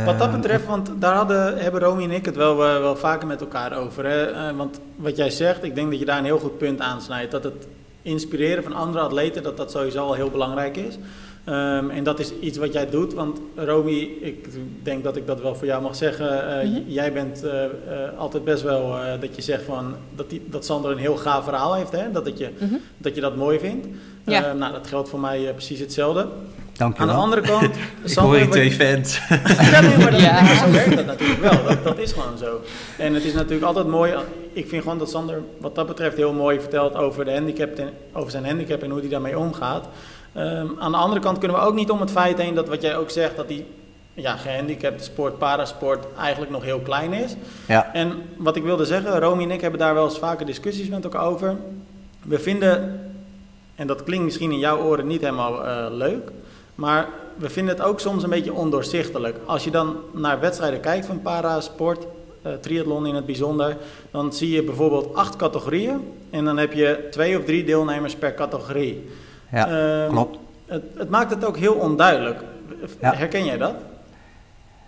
[0.05, 2.95] Wat dat Ehm, betreft, want daar hadden, hebben Romy en ik het wel, eh, wel
[2.95, 4.05] vaker met elkaar over.
[4.05, 4.25] Hè?
[4.25, 7.31] Eh, want wat jij zegt, ik denk dat je daar een heel goed punt aansnijdt.
[7.31, 7.67] Dat het
[8.01, 10.97] inspireren van andere atleten, dat dat sowieso al heel belangrijk is.
[11.45, 14.47] Ehm, en dat is iets wat jij doet, want Romy, ik
[14.83, 16.59] denk dat ik dat wel voor jou mag zeggen.
[16.61, 16.81] eh, Mhm.
[16.87, 17.69] Jij bent eh, eh,
[18.17, 21.43] altijd best wel eh, dat je zegt van, dat, die, dat Sander een heel gaaf
[21.43, 21.91] verhaal heeft.
[21.91, 22.11] Hè?
[22.11, 22.75] Dat, het je, Mhm.
[22.97, 23.87] dat je dat mooi vindt.
[24.25, 24.45] Ja.
[24.45, 26.27] Eh, nou, dat geldt voor mij eh, precies hetzelfde.
[26.77, 29.21] Aan de andere kant, Ik hoor je twee fans.
[29.71, 30.41] ja, nee, maar dat, Ja.
[30.41, 31.63] nee, zo werkt dat natuurlijk wel.
[31.67, 32.61] Dat, dat is gewoon zo.
[32.97, 34.13] En het is natuurlijk altijd mooi.
[34.53, 37.89] Ik vind gewoon dat Sander wat dat betreft heel mooi vertelt over, de handicap en,
[38.13, 39.85] over zijn handicap en hoe hij daarmee omgaat.
[40.33, 42.81] Ehm, aan de andere kant kunnen we ook niet om het feit heen dat wat
[42.81, 43.65] jij ook zegt, dat die
[44.13, 47.35] ja, gehandicapte sport, parasport eigenlijk nog heel klein is.
[47.67, 47.93] Ja.
[47.93, 51.03] En wat ik wilde zeggen, Romy en ik hebben daar wel eens vaker discussies met
[51.03, 51.55] elkaar over.
[52.23, 52.99] We vinden,
[53.75, 56.31] en dat klinkt misschien in jouw oren niet helemaal eh, leuk,
[56.77, 59.37] maar we vinden het ook soms een beetje ondoorzichtelijk.
[59.45, 62.05] Als je dan naar wedstrijden kijkt van parasport,
[62.41, 63.77] eh triathlon in het bijzonder,
[64.11, 68.33] dan zie je bijvoorbeeld acht categorieën en dan heb je twee of drie deelnemers per
[68.33, 69.09] categorie.
[69.51, 69.67] Ja,
[70.03, 70.37] Ehm, klopt.
[70.65, 72.39] Het, het maakt het ook heel onduidelijk.
[73.01, 73.13] Ja.
[73.15, 73.73] Herken jij dat?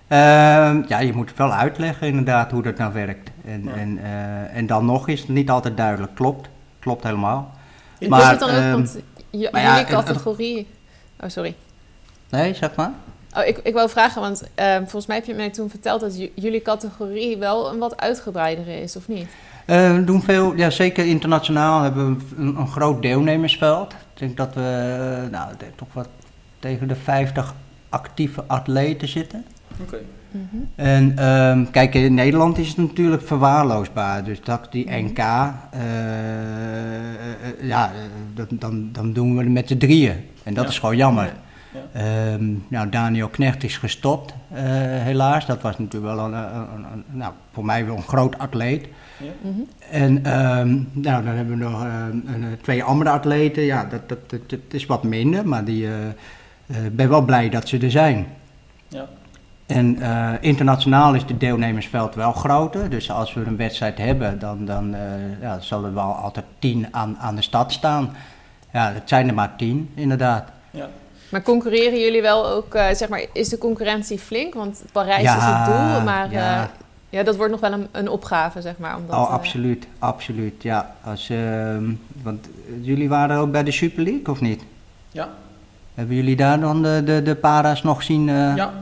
[0.07, 3.29] Ehm, ja, je moet het wel uitleggen inderdaad hoe dat nou werkt.
[3.45, 3.71] En, Ja.
[3.73, 6.15] en, eh, en dan nog is het niet altijd duidelijk.
[6.15, 6.49] Klopt,
[6.79, 7.51] klopt helemaal.
[7.97, 8.97] Is Maar, het dan ook, ehm, want
[9.29, 10.67] j- maar ja, jullie en- en- categorie...
[11.23, 11.55] Oh, sorry.
[12.29, 12.91] Nee, zeg maar.
[13.37, 16.17] Oh, ik, ik wou vragen, want ehm, volgens mij heb je mij toen verteld dat
[16.35, 19.27] jullie categorie wel een wat uitgebreidere is, of niet?
[19.65, 23.91] Eh, we doen veel, ja, zeker internationaal hebben we een, een groot deelnemersveld.
[23.93, 24.61] Ik denk dat we
[25.23, 26.07] eh, nou, toch wat
[26.59, 27.53] tegen de 50
[27.89, 29.45] actieve atleten zitten.
[29.81, 29.97] Oké.
[30.31, 30.63] Mhm.
[30.75, 34.23] En ehm, kijk, in Nederland is het natuurlijk verwaarloosbaar.
[34.23, 35.05] Dus dat die Mhm.
[35.05, 37.91] NK, eh, eh, ja,
[38.33, 40.25] dat, dan, dan doen we het met de drieën.
[40.43, 40.69] En dat Ja.
[40.69, 41.33] is gewoon jammer.
[41.71, 41.99] Ja.
[42.01, 45.45] Ehm, nou, Daniel Knecht is gestopt, eh, helaas.
[45.45, 48.87] Dat was natuurlijk wel een, een, een- een- nou, voor mij wel een groot atleet.
[49.17, 49.59] Mhm.
[49.91, 53.63] En ehm, nou, dan hebben we nog ehm, een, eh, twee andere atleten.
[53.63, 56.07] Ja, dat, dat, dat, dat is wat minder, maar die eh,
[56.67, 58.27] eh, ik ben wel blij dat ze er zijn.
[58.87, 59.05] Ja.
[59.65, 62.89] En eh, internationaal is het deelnemersveld wel groter.
[62.89, 65.01] Dus als we een wedstrijd hebben, dan, dan eh,
[65.41, 68.09] ja, zal er wel altijd tien aan, aan de stad staan.
[68.73, 70.49] Ja, het zijn er maar tien, inderdaad.
[70.71, 70.87] Ja.
[71.29, 74.53] Maar concurreren jullie wel ook, eh, zeg maar, is de concurrentie flink?
[74.53, 76.39] Want Parijs Ja, is het doel, maar ja.
[76.55, 76.71] ja.
[77.09, 78.95] ja, dat wordt nog wel een, een opgave, zeg maar.
[78.97, 80.63] Omdat, oh, eh, absoluut, absoluut.
[80.63, 81.83] Ja, als, ehm,
[82.23, 84.61] want eh, jullie waren ook bij de Super League, of niet?
[85.11, 85.29] Ja.
[85.93, 88.29] Hebben jullie daar dan de, de, de para's nog zien?
[88.29, 88.55] eh?
[88.55, 88.73] Ja.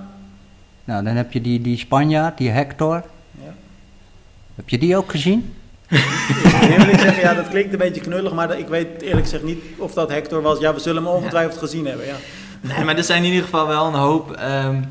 [0.84, 3.04] Nou, dan heb je die, die Spanjaard, die Hector.
[3.44, 3.54] Ja.
[4.56, 5.54] Heb je die ook gezien?
[6.62, 9.94] Eerlijk zeggen, ja, dat klinkt een beetje knullig, maar ik weet eerlijk gezegd niet of
[9.94, 10.60] dat Hector was.
[10.60, 12.16] Ja, we zullen hem ongetwijfeld gezien hebben, ja.
[12.62, 14.84] Nee, maar er zijn in ieder geval wel een hoop, ehm,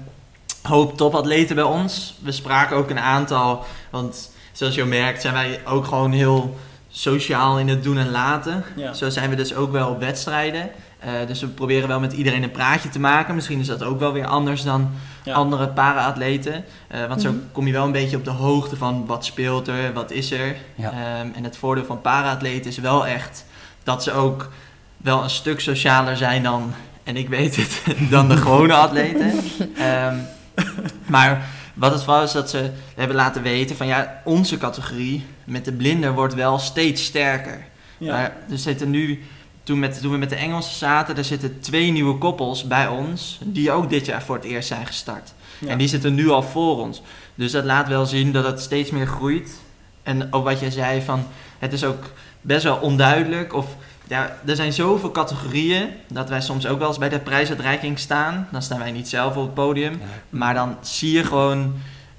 [0.63, 2.15] hoop topatleten bij ons.
[2.23, 6.57] We spraken ook een aantal, want zoals je merkt zijn wij ook gewoon heel
[6.91, 8.65] sociaal in het doen en laten.
[8.77, 8.93] Ja.
[8.93, 10.71] Zo zijn we dus ook wel op wedstrijden.
[10.99, 13.35] Eh, dus we proberen wel met iedereen een praatje te maken.
[13.35, 14.91] Misschien is dat ook wel weer anders dan
[15.23, 15.35] Ja.
[15.35, 16.65] andere para-atleten.
[16.89, 17.39] Eh, want zo Mhm.
[17.53, 20.57] kom je wel een beetje op de hoogte van wat speelt er, wat is er.
[20.75, 20.91] Ja.
[20.91, 23.45] Ehm, en het voordeel van para-atleten is wel echt
[23.83, 24.51] dat ze ook
[24.97, 26.75] wel een stuk socialer zijn dan,
[27.07, 29.33] en ik weet het, dan de gewone atleten.
[29.77, 30.17] Ehm,
[31.07, 35.65] maar wat het vooral is dat ze hebben laten weten van ja, onze categorie met
[35.65, 37.65] de blinden wordt wel steeds sterker.
[37.99, 38.13] Ja.
[38.13, 39.23] Maar er zitten nu,
[39.63, 43.39] toen, met, toen we met de Engelsen zaten, er zitten twee nieuwe koppels bij ons,
[43.45, 45.35] die ook dit jaar voor het eerst zijn gestart.
[45.59, 45.69] Ja.
[45.69, 47.03] En die zitten nu al voor ons.
[47.35, 49.61] Dus dat laat wel zien dat het steeds meer groeit.
[50.03, 51.27] En ook wat jij zei van,
[51.59, 53.77] het is ook best wel onduidelijk of...
[54.09, 58.49] Ja, er zijn zoveel categorieën dat wij soms ook wel eens bij de prijsuitreiking staan.
[58.51, 60.01] Dan staan wij niet zelf op het podium.
[60.31, 61.75] Maar dan zie je gewoon,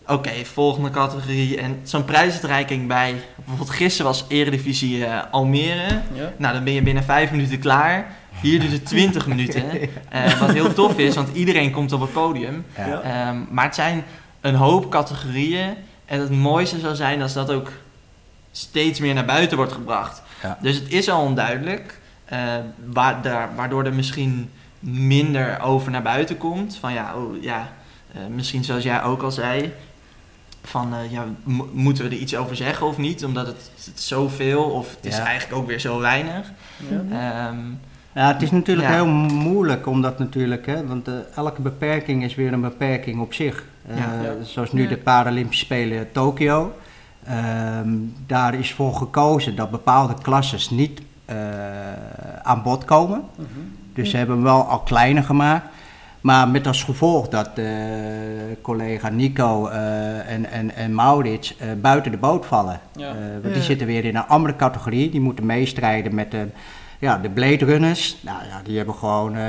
[0.07, 1.57] oké, volgende categorie.
[1.57, 6.01] En zo'n prijsuitreiking bij, bijvoorbeeld gisteren was Eredivisie eh, Almere.
[6.13, 6.33] Ja.
[6.37, 8.15] Nou, dan ben je binnen vijf minuten klaar.
[8.41, 9.63] Hier duurt het 20 minuten.
[10.09, 12.65] Eh, wat heel tof is, want iedereen komt op het podium.
[12.77, 13.01] Ja.
[13.01, 14.03] Ehm, maar het zijn
[14.41, 15.73] een hoop categorieën.
[16.05, 17.71] En het mooiste zou zijn als dat ook
[18.51, 20.21] steeds meer naar buiten wordt gebracht.
[20.43, 20.57] Ja.
[20.61, 21.99] Dus het is al onduidelijk.
[22.25, 22.39] eh,
[22.93, 26.77] wa- daar- waardoor er misschien minder over naar buiten komt.
[26.79, 27.69] Van ja, oh, ja
[28.13, 29.73] eh, misschien zoals jij ook al zei.
[30.63, 33.25] Van eh, ja, mo- moeten we er iets over zeggen of niet?
[33.25, 36.51] Omdat het, het is zoveel of het is eigenlijk ook weer zo weinig.
[36.89, 37.47] Ja.
[37.47, 37.57] Ehm,
[38.13, 38.93] Ja, het is natuurlijk Ja.
[38.93, 43.63] heel moeilijk omdat natuurlijk, hè, want elke beperking is weer een beperking op zich.
[43.89, 44.21] Eh, Ja.
[44.23, 44.43] Ja.
[44.43, 44.89] Zoals nu Ja.
[44.89, 46.73] de Paralympische Spelen Tokio.
[47.27, 47.89] Ehm,
[48.25, 51.35] daar is voor gekozen dat bepaalde klasses niet eh,
[52.43, 53.23] aan bod komen.
[53.35, 53.47] Mhm.
[53.93, 55.65] Dus ze hebben hem wel al kleiner gemaakt.
[56.21, 57.65] Maar met als gevolg dat eh,
[58.61, 62.79] collega Nico eh, en, en, en Maurits eh, buiten de boot vallen.
[62.95, 63.09] Ja.
[63.09, 65.09] Eh, want die zitten weer in een andere categorie.
[65.09, 66.47] Die moeten meestrijden met de,
[66.99, 68.17] ja, de Blade Runners.
[68.21, 69.41] Nou ja, die hebben gewoon eh,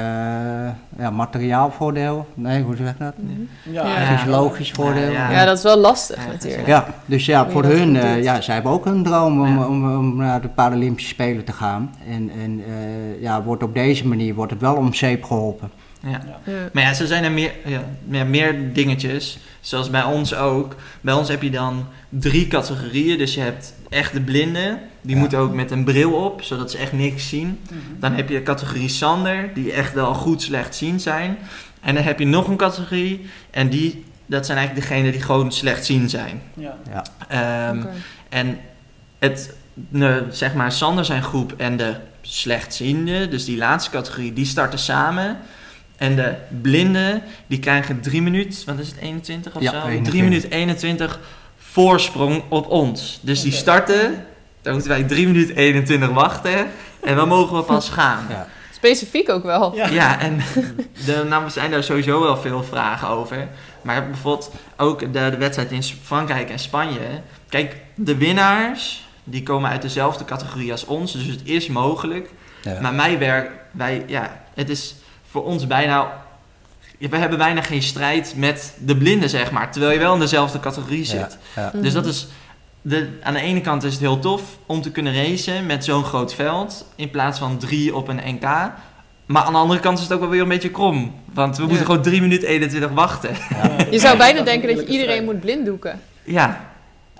[0.98, 2.26] ja, materiaalvoordeel.
[2.34, 3.14] Nee, hoe zeg je dat?
[3.62, 3.86] Ja.
[3.86, 4.16] Ja.
[4.16, 5.10] Fysiologisch voordeel.
[5.10, 5.30] Ja.
[5.30, 6.66] Ja, dat is wel lastig natuurlijk.
[6.66, 8.24] Ja, dus ja, voor hun, eh, doet.
[8.24, 9.66] ja, zij hebben ook een droom om, Ja.
[9.66, 11.94] om, om naar de Paralympische Spelen te gaan.
[12.08, 15.70] En, en eh, ja, wordt op deze manier wordt het wel om zeep geholpen.
[16.02, 16.20] Ja.
[16.44, 16.52] Ja.
[16.72, 19.38] Maar ja, zo zijn er meer, ja, meer, meer dingetjes.
[19.60, 20.76] Zoals bij ons ook.
[21.00, 23.18] Bij ons heb je dan drie categorieën.
[23.18, 24.78] Dus je hebt echt de blinden.
[25.00, 25.20] Die Ja.
[25.20, 27.58] moeten ook met een bril op, zodat ze echt niks zien.
[27.62, 27.78] Mhm.
[28.00, 31.38] Dan heb je categorie Sander, die echt wel goed slecht zien zijn.
[31.80, 33.26] En dan heb je nog een categorie.
[33.50, 36.42] En die, dat zijn eigenlijk degenen die gewoon slecht zien zijn.
[36.54, 36.76] Ja.
[37.28, 37.90] Ehm, Oké.
[38.28, 38.58] En
[39.18, 39.54] het,
[39.88, 44.78] ne, zeg maar, Sander zijn groep en de slechtziende, dus die laatste categorie, die starten
[44.78, 45.38] samen.
[45.98, 49.76] En de blinden, die krijgen 3 minuten, wat is het, 21 of Ja, zo?
[49.76, 50.10] 21.
[50.12, 51.20] 3 minuten 21
[51.58, 53.18] voorsprong op ons.
[53.22, 54.26] Dus die starten,
[54.62, 56.66] dan moeten wij 3 minuten 21 wachten.
[57.02, 58.26] En dan mogen we pas gaan.
[58.28, 58.46] Ja.
[58.72, 59.76] Specifiek ook wel.
[59.76, 59.88] Ja.
[59.88, 60.40] Ja, en
[61.06, 63.48] de, nou zijn daar sowieso wel veel vragen over.
[63.82, 67.00] Maar bijvoorbeeld ook de, de wedstrijd in Frankrijk en Spanje.
[67.48, 71.12] Kijk, de winnaars, die komen uit dezelfde categorie als ons.
[71.12, 72.30] Dus het is mogelijk.
[72.62, 72.80] Ja.
[72.80, 74.94] Maar mij werk, wij, ja, het is
[75.38, 76.12] voor ons bijna...
[76.98, 79.72] We hebben bijna geen strijd met de blinden, zeg maar.
[79.72, 81.38] Terwijl je wel in dezelfde categorie zit.
[81.56, 81.80] Ja, ja.
[81.80, 82.26] Dus dat is...
[82.82, 86.04] De, aan de ene kant is het heel tof om te kunnen racen met zo'n
[86.04, 86.86] groot veld.
[86.96, 88.42] In plaats van drie op een NK.
[89.26, 91.14] Maar aan de andere kant is het ook wel weer een beetje krom.
[91.34, 93.30] Want we moeten gewoon 3 minuten 21 wachten.
[93.90, 96.00] Je zou bijna denken dat je een iedereen moet blinddoeken.
[96.24, 96.60] Ja,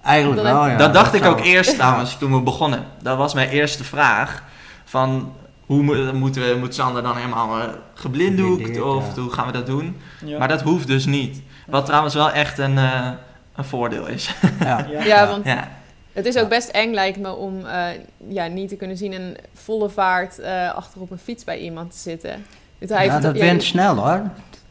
[0.02, 0.76] Eigenlijk Dat- wel, ja.
[0.76, 2.84] dat dacht ik ook eerst trouwens toen we begonnen.
[3.02, 4.42] Dat was mijn eerste vraag.
[4.84, 5.32] Van
[5.68, 8.80] hoe mo- moeten we, moet Sander dan helemaal eh, geblinddoekt?
[8.82, 9.22] Of ja.
[9.22, 9.96] hoe gaan we dat doen?
[10.24, 10.38] Ja.
[10.38, 11.42] Maar dat hoeft dus niet.
[11.66, 13.08] Wat trouwens wel echt een, eh,
[13.56, 14.34] een voordeel is.
[14.60, 14.86] Ja.
[14.90, 15.04] Ja.
[15.04, 15.68] Ja, want ja.
[16.12, 17.86] het is ook best eng lijkt me om eh,
[18.28, 21.90] ja, niet te kunnen zien in volle vaart eh, achter op een fiets bij iemand
[21.90, 22.44] te zitten.
[22.78, 24.22] Dus hij Ja, heeft- dat ja, went snel hoor.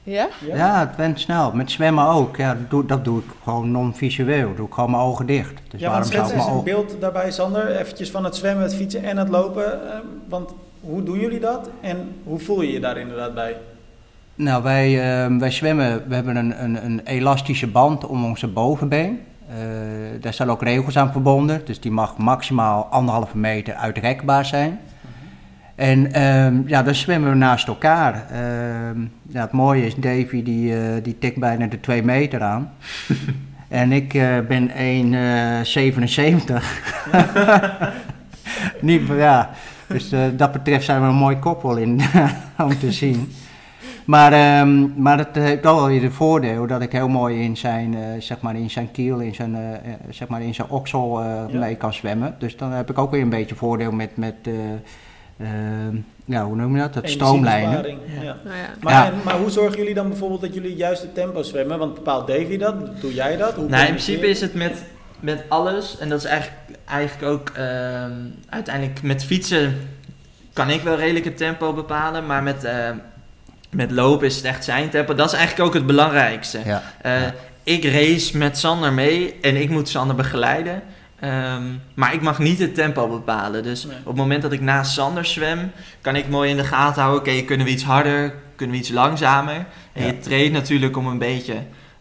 [0.03, 0.27] Ja?
[0.45, 0.79] Ja?
[0.79, 1.51] Het went snel.
[1.51, 2.35] Met zwemmen ook.
[2.37, 4.55] Ja, dat, doe, dat doe ik gewoon non-visueel.
[4.55, 5.53] Doe ik gewoon mijn ogen dicht.
[5.69, 6.63] Dus Ja, want waarom zou schets eens een ogen...
[6.63, 7.75] beeld daarbij, Sander.
[7.75, 9.91] Eventjes van het zwemmen, het fietsen en het lopen.
[9.91, 9.97] eh,
[10.29, 10.51] want
[10.89, 11.69] hoe doen jullie dat?
[11.81, 13.57] En hoe voel je je daar inderdaad bij?
[14.35, 14.87] Nou, wij,
[15.25, 19.19] eh, wij zwemmen, we hebben een, een, een elastische band om onze bovenbeen.
[19.49, 24.79] Eh, daar zijn ook regels aan verbonden, dus die mag maximaal anderhalve meter uitrekbaar zijn.
[25.75, 28.25] En ehm, ja, dan zwemmen we naast elkaar.
[28.31, 32.71] Ehm, ja, het mooie is, Davy die, eh, die tikt bijna de 2 meter aan.
[33.67, 36.63] en ik eh, ben 1,77.
[38.81, 39.49] Niet, ja,
[39.87, 42.01] dus eh, dat betreft zijn we een mooi koppel in
[42.65, 43.31] om te zien.
[44.05, 47.57] Maar, ehm, maar het heeft ook wel weer het voordeel dat ik heel mooi in
[47.57, 50.69] zijn, eh, zeg maar in zijn kiel, in zijn, eh, eh, zeg maar in zijn
[50.69, 51.59] oksel eh, Ja.
[51.59, 52.35] mee kan zwemmen.
[52.39, 54.53] Dus dan heb ik ook weer een beetje voordeel met, met eh,
[55.47, 55.95] ehm,
[56.25, 56.95] ja, hoe noem je dat?
[56.95, 57.85] Het stoomlijnen.
[57.85, 57.95] Ja.
[58.21, 58.35] Ja.
[58.43, 58.63] Nou.
[58.81, 61.79] Maar, maar hoe zorgen jullie dan bijvoorbeeld dat jullie juist het tempo zwemmen?
[61.79, 63.01] Want bepaalt Davy dat?
[63.01, 63.53] Doe jij dat?
[63.53, 64.31] Hoe Nou, in principe je?
[64.31, 64.83] is het met,
[65.19, 68.11] met alles, en dat is eigenlijk, eigenlijk ook ehm,
[68.49, 69.89] uiteindelijk met fietsen
[70.53, 72.95] kan ik wel redelijk het tempo bepalen, maar met, ehm,
[73.69, 75.15] met lopen is het echt zijn tempo.
[75.15, 76.59] Dat is eigenlijk ook het belangrijkste.
[76.65, 76.83] Ja.
[77.01, 77.33] Eh, Ja.
[77.63, 80.81] Ik race met Sander mee en ik moet Sander begeleiden.
[81.19, 83.63] Ehm, maar ik mag niet het tempo bepalen.
[83.63, 83.95] Dus Nee.
[83.99, 87.21] op het moment dat ik naast Sander zwem, kan ik mooi in de gaten houden.
[87.33, 88.33] Oké, kunnen we iets harder?
[88.55, 89.65] Kunnen we iets langzamer?
[89.93, 90.05] En Ja.
[90.07, 91.53] je traint natuurlijk om een beetje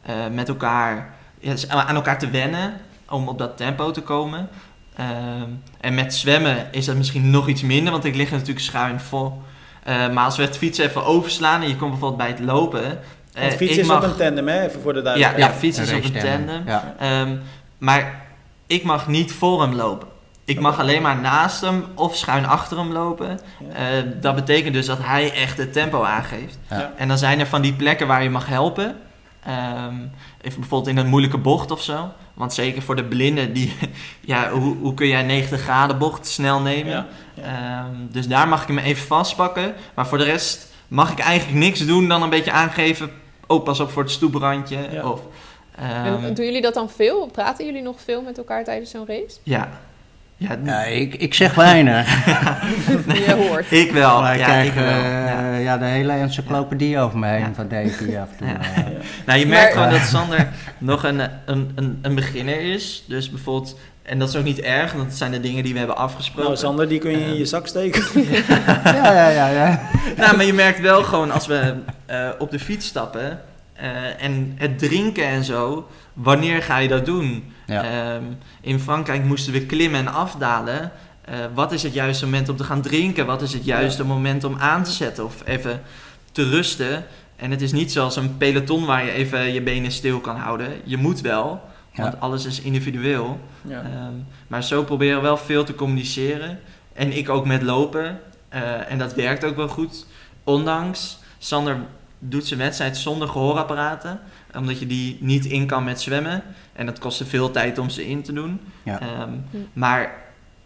[0.02, 2.72] eh, met elkaar ja, aan elkaar te wennen.
[3.08, 4.48] Om op dat tempo te komen.
[4.96, 5.48] Ehm,
[5.80, 9.00] en met zwemmen is dat misschien nog iets minder, want ik lig er natuurlijk schuin
[9.00, 9.42] vol.
[9.84, 12.84] Eh, maar als we het fietsen even overslaan en je komt bijvoorbeeld bij het lopen.
[12.84, 14.66] eh, Want fietsen ik is mag, op een tandem, hè?
[14.66, 15.52] Even voor de ja, duidelijkheid.
[15.52, 16.62] ja, fietsen is op een tandem.
[16.66, 16.94] Ja.
[16.98, 17.36] Ehm,
[17.78, 18.26] maar
[18.66, 20.08] ik mag niet voor hem lopen.
[20.44, 23.40] Ik mag alleen maar naast hem of schuin achter hem lopen.
[23.70, 23.74] Ja.
[23.74, 26.58] Eh, dat betekent dus dat hij echt het tempo aangeeft.
[26.70, 26.92] Ja.
[26.96, 28.96] En dan zijn er van die plekken waar je mag helpen.
[29.46, 29.94] Ehm,
[30.40, 32.08] even bijvoorbeeld in een moeilijke bocht of zo.
[32.34, 33.74] Want zeker voor de blinden, die,
[34.20, 36.92] ja, hoe, hoe kun jij een 90 graden bocht snel nemen?
[36.92, 37.42] Ja, ja.
[37.42, 39.74] Ehm, dus daar mag ik hem even vastpakken.
[39.94, 43.10] Maar voor de rest mag ik eigenlijk niks doen dan een beetje aangeven.
[43.46, 44.78] Oh, pas op voor het stoeprandje.
[44.90, 45.10] Ja.
[45.10, 45.20] Of,
[45.76, 47.26] ehm, en doen jullie dat dan veel?
[47.26, 49.38] Praten jullie nog veel met elkaar tijdens zo'n race?
[49.42, 49.68] ja.
[50.38, 52.24] Ja, Ja, ik, ik zeg weinig.
[53.26, 53.72] Je hoort.
[53.72, 54.22] ik wel.
[54.24, 54.84] ja, krijg ik wel.
[54.84, 55.54] eh, ja.
[55.56, 55.78] ja.
[55.78, 57.50] de hele encyclopedie over me heen Ja.
[57.54, 58.46] van Davy af en toe.
[58.46, 58.58] Ja.
[58.74, 58.84] eh.
[59.26, 63.04] Nou, je merkt Maar- gewoon dat Sander nog een, een, een, een beginner is.
[63.08, 65.78] Dus bijvoorbeeld, en dat is ook niet erg, want dat zijn de dingen die we
[65.78, 66.44] hebben afgesproken.
[66.44, 68.02] Nou, Sander, die kun je in je zak steken.
[68.84, 69.80] ja, ja, ja, ja.
[70.16, 71.74] Nou, maar je merkt wel gewoon als we
[72.06, 73.40] eh, op de fiets stappen
[73.72, 73.88] eh,
[74.24, 77.52] en het drinken en zo, wanneer ga je dat doen?
[77.66, 77.82] Ja.
[77.84, 78.22] Ehm,
[78.60, 80.92] in Frankrijk moesten we klimmen en afdalen.
[81.24, 83.26] Eh, wat is het juiste moment om te gaan drinken?
[83.26, 85.82] Wat is het juiste moment om aan te zetten of even
[86.32, 87.04] te rusten?
[87.36, 90.68] En het is niet zoals een peloton waar je even je benen stil kan houden.
[90.84, 91.60] Je moet wel,
[91.94, 92.18] want Ja.
[92.18, 93.40] alles is individueel.
[93.62, 93.80] Ja.
[93.82, 94.12] Ehm,
[94.46, 96.60] maar zo proberen we wel veel te communiceren.
[96.92, 98.20] En ik ook met lopen.
[98.48, 100.06] Eh, en dat werkt ook wel goed.
[100.44, 101.76] Ondanks, Sander
[102.18, 104.20] doet zijn wedstrijd zonder gehoorapparaten.
[104.56, 106.42] Omdat je die niet in kan met zwemmen.
[106.76, 108.60] En dat kostte veel tijd om ze in te doen.
[108.82, 109.00] Ja.
[109.00, 109.56] Ehm, Hm.
[109.72, 110.12] maar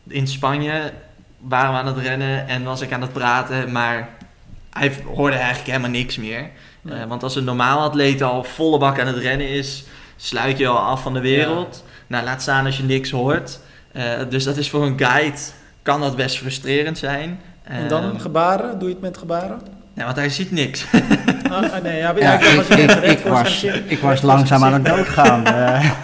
[0.09, 0.93] in Spanje
[1.41, 3.73] waren we aan het rennen en was ik aan het praten.
[3.73, 4.09] Maar
[4.71, 6.51] hij hoorde eigenlijk helemaal niks meer.
[6.83, 7.01] Nee.
[7.01, 9.85] Eh, want als een normaal atleet al volle bak aan het rennen is,
[10.17, 11.85] sluit je al af van de wereld.
[12.07, 13.61] Nou, laat staan als je niks hoort.
[13.93, 15.39] Eh, dus dat is voor een guide,
[15.83, 17.41] kan dat best frustrerend zijn.
[17.63, 18.79] En dan Ehm, gebaren?
[18.79, 19.61] Doe je het met gebaren?
[19.95, 20.85] ja, want hij ziet niks.
[21.51, 25.47] Ah, ah, nee, ja, Ja, ik, ik, was, ik was langzaam aan het doodgaan.
[25.47, 25.91] eh.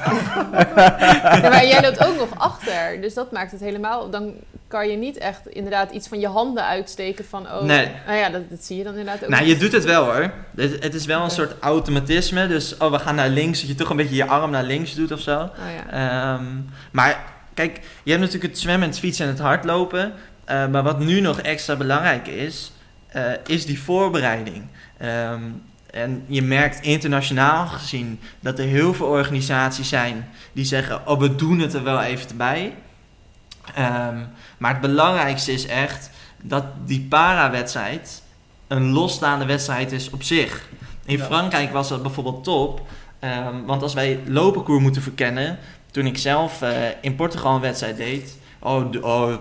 [1.43, 4.11] Ja, maar jij loopt ook nog achter, dus dat maakt het helemaal...
[4.11, 4.33] Dan
[4.69, 7.47] kan je niet echt inderdaad iets van je handen uitsteken van...
[7.47, 7.89] Oh, Nee.
[8.07, 9.53] nou ja, dat, dat zie je dan inderdaad ook Nou, niet.
[9.53, 10.31] je doet het wel hoor.
[10.57, 12.47] Het, het is wel een soort automatisme.
[12.47, 13.61] Dus, oh, we gaan naar links.
[13.61, 15.39] Dat je toch een beetje je arm naar links doet of zo.
[15.41, 15.51] Oh,
[15.91, 16.35] ja.
[16.35, 16.45] Ehm,
[16.93, 17.19] maar
[17.55, 20.13] kijk, je hebt natuurlijk het zwemmen, het fietsen en het hardlopen.
[20.45, 22.73] Eh, maar wat nu nog extra belangrijk is,
[23.09, 24.67] eh, is die voorbereiding.
[24.99, 25.43] Ehm,
[25.91, 31.35] en je merkt internationaal gezien dat er heel veel organisaties zijn die zeggen: Oh, we
[31.35, 32.75] doen het er wel even bij.
[33.75, 34.19] Ehm,
[34.59, 36.11] maar het belangrijkste is echt
[36.43, 38.23] dat die para-wedstrijd
[38.67, 40.69] een losstaande wedstrijd is op zich.
[41.05, 41.25] In Ja.
[41.25, 42.81] Frankrijk was dat bijvoorbeeld top.
[43.19, 45.59] Ehm, want als wij lopenkoer moeten verkennen,
[45.91, 48.39] toen ik zelf eh, in Portugal een wedstrijd deed.
[48.59, 49.35] Oh, de, oh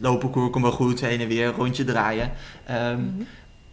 [0.00, 2.32] lopenkoer komt wel goed, heen en weer, rondje draaien.
[2.68, 3.22] Mhm.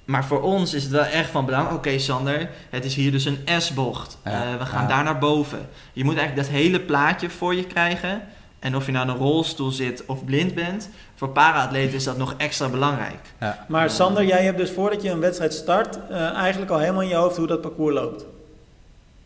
[0.06, 1.72] Maar voor ons is het wel echt van belang.
[1.72, 4.18] Oké, Sander, het is hier dus een S-bocht.
[4.26, 4.88] Ja, Eh, we gaan ja.
[4.88, 5.60] daar naar boven.
[5.94, 8.22] Je moet eigenlijk dat hele plaatje voor je krijgen.
[8.60, 12.18] En of je nou in een rolstoel zit of blind bent, voor para-atleten is dat
[12.18, 13.20] nog extra belangrijk.
[13.68, 17.08] Maar Sander, jij hebt dus voordat je een wedstrijd start, eh, eigenlijk al helemaal in
[17.08, 18.26] je hoofd hoe dat parcours loopt.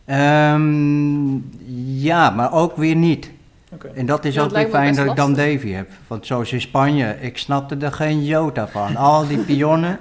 [0.04, 1.34] Ehm,
[2.02, 3.30] ja, maar ook weer niet.
[3.72, 3.88] Oké.
[3.94, 5.34] En dat is Ja, ook weer fijn dat ik dan.
[5.34, 5.88] Davy heb.
[6.06, 8.96] Want zoals in Spanje, ik snapte er geen jota van.
[8.96, 9.98] Al die pionnen.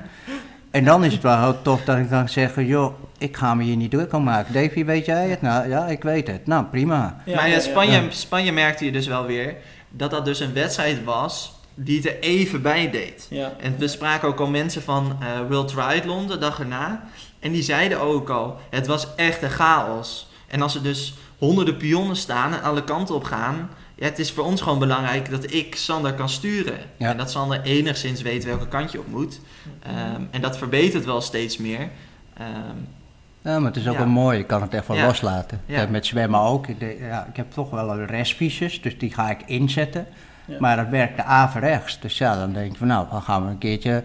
[0.77, 3.63] En dan is het wel heel tof dat ik dan zeg, joh, ik ga me
[3.63, 4.53] hier niet druk om maken.
[4.53, 5.41] Davy, weet jij het?
[5.41, 6.47] Nou ja, ik weet het.
[6.47, 7.21] Nou, prima.
[7.25, 7.59] Ja, maar ja.
[7.59, 8.09] Spanje, Ja.
[8.09, 9.55] Spanje merkte je dus wel weer
[9.89, 13.27] dat dat dus een wedstrijd was die het er even bij deed.
[13.29, 13.53] Ja.
[13.59, 17.03] En we spraken ook al mensen van eh, World Triathlon de dag erna.
[17.39, 20.29] En die zeiden ook al, het was echt een chaos.
[20.47, 23.69] En als er dus honderden pionnen staan en alle kanten op gaan...
[23.99, 26.77] Ja, het is voor ons gewoon belangrijk dat ik Sander kan sturen.
[26.97, 27.09] Ja.
[27.11, 29.39] En dat Sander enigszins weet welke kant je op moet.
[29.83, 31.89] Ehm, en dat verbetert wel steeds meer.
[32.37, 32.75] Ehm,
[33.41, 33.99] Ja, maar het is ook Ja.
[33.99, 34.39] wel mooi.
[34.39, 35.05] Ik kan het echt wel Ja.
[35.05, 35.61] loslaten.
[35.65, 35.87] Ja.
[35.89, 36.65] Met zwemmen ook.
[36.99, 40.05] Ja, ik heb toch wel een restfiches, dus die ga ik inzetten.
[40.45, 40.55] Ja.
[40.59, 41.99] Maar dat werkt de averechts.
[41.99, 44.03] Dus ja, dan denk ik van nou, dan gaan we een keertje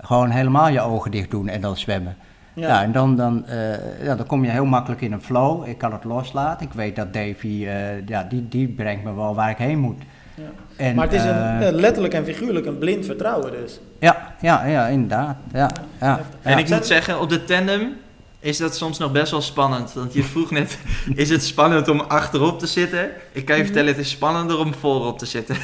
[0.00, 2.16] gewoon helemaal je ogen dicht doen en dan zwemmen.
[2.54, 2.82] Ja, Ja.
[2.82, 5.68] en dan, dan, eh, ja, dan kom je heel makkelijk in een flow.
[5.68, 6.66] Ik kan het loslaten.
[6.66, 10.02] Ik weet dat Davy, eh, ja, die, die brengt me wel waar ik heen moet.
[10.34, 10.42] Ja.
[10.76, 13.80] En, maar het is een, eh, letterlijk en figuurlijk een blind vertrouwen dus.
[13.98, 15.36] ja, ja, ja, inderdaad.
[15.52, 16.20] Ja, ja.
[16.42, 16.58] En ja.
[16.58, 17.92] ik moet zeggen, op de tandem
[18.40, 19.92] is dat soms nog best wel spannend.
[19.92, 20.78] Want je vroeg net,
[21.14, 23.10] is het spannend om achterop te zitten?
[23.32, 25.56] Ik kan je vertellen, het is spannender om voorop te zitten.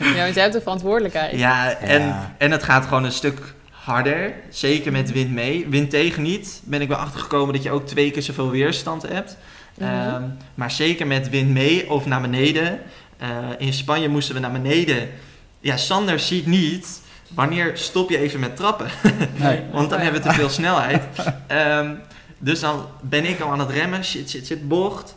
[0.00, 1.38] Ja, want jij hebt de verantwoordelijkheid.
[1.38, 2.32] Ja, en, Ja.
[2.38, 3.54] en het gaat gewoon een stuk
[3.88, 4.34] harder.
[4.50, 5.66] Zeker met wind mee.
[5.68, 6.60] Wind tegen niet.
[6.64, 9.36] Ben ik wel achtergekomen dat je ook twee keer zoveel weerstand hebt.
[9.78, 9.88] Mhm.
[9.88, 10.22] Ehm,
[10.54, 12.80] maar zeker met wind mee of naar beneden.
[13.16, 15.08] Eh, in Spanje moesten we naar beneden.
[15.60, 18.90] Ja, Sander ziet niet wanneer stop je even met trappen.
[19.36, 19.60] Nee.
[19.72, 21.02] Want dan hebben we te veel snelheid.
[21.46, 21.94] Ehm,
[22.38, 24.04] dus dan ben ik al aan het remmen.
[24.04, 25.16] Shit, shit, shit, bocht.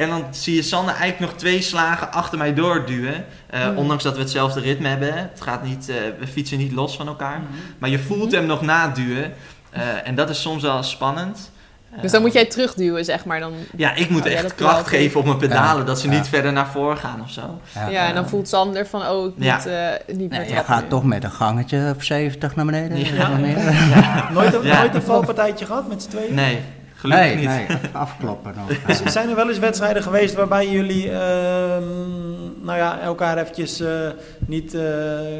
[0.00, 3.24] En dan zie je Sander eigenlijk nog twee slagen achter mij doorduwen.
[3.46, 3.76] Eh, Hmm.
[3.78, 5.14] Ondanks dat we hetzelfde ritme hebben.
[5.14, 7.38] Het gaat niet, eh, we fietsen niet los van elkaar.
[7.38, 7.48] Mhm.
[7.78, 9.32] Maar je voelt hem nog naduwen.
[9.70, 11.50] Eh, en dat is soms wel spannend.
[12.02, 13.40] Dus dan moet jij terugduwen, zeg maar.
[13.40, 15.80] Dan, Ja, ik moet Oh, echt kracht geven op mijn pedalen.
[15.80, 16.14] Ja, Dat ze ja.
[16.16, 17.60] niet verder naar voren gaan of zo.
[17.90, 19.64] ja, en dan voelt Sander van, oh, ik moet Ja.
[19.64, 20.88] eh, niet meer Nee, je gaat nu.
[20.88, 22.98] toch met een gangetje op 70 naar beneden.
[22.98, 23.12] Ja.
[23.28, 23.64] Naar beneden.
[24.32, 24.78] Nooit, een, Ja.
[24.80, 26.34] nooit een valpartijtje gehad met z'n tweeën?
[26.34, 26.60] Nee,
[27.00, 27.46] gelukkig Nee, niet.
[27.46, 28.96] nee, afkloppen nog.
[29.12, 31.84] Zijn er wel eens wedstrijden geweest waarbij jullie ehm,
[32.62, 34.08] nou ja, elkaar eventjes eh,
[34.38, 34.82] niet eh,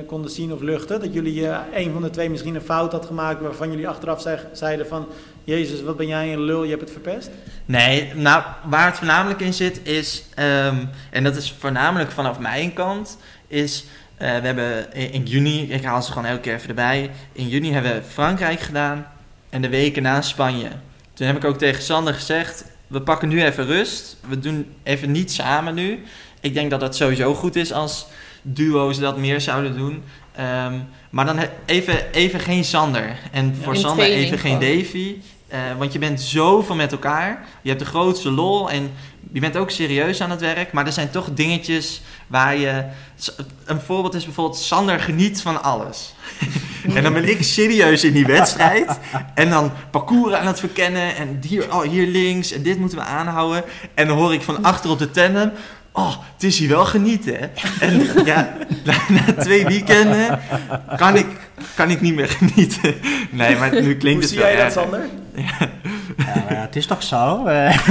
[0.07, 1.01] konden zien of luchten?
[1.01, 4.21] Dat jullie eh, een van de twee misschien een fout had gemaakt waarvan jullie achteraf
[4.21, 5.07] zeg- zeiden van...
[5.45, 7.31] Jezus, wat ben jij een lul, je hebt het verpest?
[7.65, 10.77] Nee, nou, waar het voornamelijk in zit is, ehm,
[11.11, 13.85] en dat is voornamelijk vanaf mijn kant, is,
[14.17, 17.49] eh, we hebben in, in juni, ik haal ze gewoon elke keer even erbij, in
[17.49, 19.07] juni hebben we Frankrijk gedaan
[19.51, 20.69] en de weken na Spanje.
[21.21, 25.11] Toen heb ik ook tegen Sander gezegd, we pakken nu even rust, we doen even
[25.11, 26.03] niet samen nu.
[26.41, 28.07] Ik denk dat dat sowieso goed is als
[28.43, 30.03] duo's dat meer zouden doen.
[30.35, 30.75] Ehm,
[31.11, 33.17] maar dan even, even geen Sander.
[33.33, 34.61] En voor Sander even geen.
[34.61, 35.17] Davy.
[35.51, 37.45] Eh, want je bent zoveel met elkaar.
[37.63, 38.93] Je hebt de grootste lol en
[39.33, 40.73] je bent ook serieus aan het werk.
[40.73, 42.85] Maar er zijn toch dingetjes waar je...
[43.65, 46.15] Een voorbeeld is bijvoorbeeld Sander geniet van alles.
[46.95, 48.99] en dan ben ik serieus in die wedstrijd.
[49.35, 51.17] En dan parcours aan het verkennen.
[51.17, 52.53] En hier, oh, hier links.
[52.53, 53.65] En dit moeten we aanhouden.
[53.95, 55.53] En dan hoor ik van achter op de tandem...
[55.93, 57.47] Oh, het is hier wel genieten, hè?
[57.87, 58.53] En ja,
[58.85, 60.39] na, na twee weekenden
[60.97, 61.27] kan ik,
[61.75, 62.95] kan ik niet meer genieten.
[63.31, 64.73] Nee, maar nu klinkt Hoe het zie wel jij dat.
[64.73, 65.01] Sander?
[65.35, 65.69] Ja,
[66.45, 67.45] maar ja, het is toch zo?
[67.47, 67.87] eh?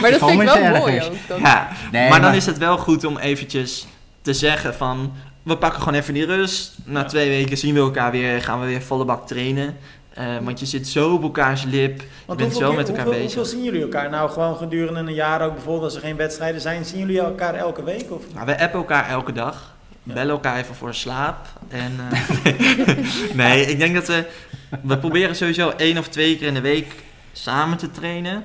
[0.00, 0.78] Maar dat vind ik wel ergens.
[0.78, 1.12] mooi ook.
[1.26, 3.86] Dat- Ja, Nee, maar dan is het wel goed om eventjes
[4.22, 5.12] te zeggen van...
[5.42, 6.74] We pakken gewoon even die rust.
[6.84, 9.76] Na twee weken zien we elkaar weer, gaan we weer volle bak trainen.
[10.20, 12.00] Eh, want je zit zo op elkaars lip.
[12.28, 13.36] Je bent zo keer- met elkaar hoeveel, bezig.
[13.36, 16.60] hoeveel zien jullie elkaar nou gewoon gedurende een jaar ook bijvoorbeeld als er geen wedstrijden
[16.60, 16.84] zijn?
[16.84, 18.10] Zien jullie elkaar elke week?
[18.10, 18.22] Of?
[18.34, 19.74] Nou, we appen elkaar elke dag.
[20.02, 20.12] Ja.
[20.12, 21.46] Bellen elkaar even voor slaap.
[21.68, 24.24] En, eh, nee, ik denk dat we...
[24.82, 26.94] We proberen sowieso één of twee keer in de week
[27.32, 28.42] samen te trainen.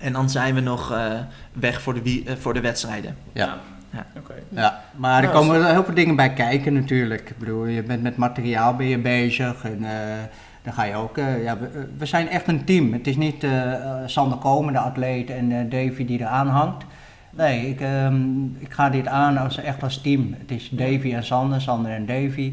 [0.00, 1.12] En dan zijn we nog eh,
[1.52, 3.16] weg voor de, voor de wedstrijden.
[3.32, 3.58] Ja.
[3.92, 4.06] Ja.
[4.16, 4.34] Oké.
[4.48, 7.30] Ja, maar er Nou, komen heel veel dingen bij kijken natuurlijk.
[7.30, 10.22] Ik bedoel, je bent met materiaal ben je bezig en eh,
[10.64, 11.18] dan ga je ook...
[11.18, 12.92] eh, ja, we, eh, we zijn echt een team.
[12.92, 13.72] Het is niet eh,
[14.06, 16.84] Sander Komen, de atleet, en eh, Davy die eraan hangt.
[17.30, 20.34] Nee, ik, ehm, ik ga dit aan als, echt als team.
[20.38, 22.52] Het is Davy en Sander, Sander en Davy.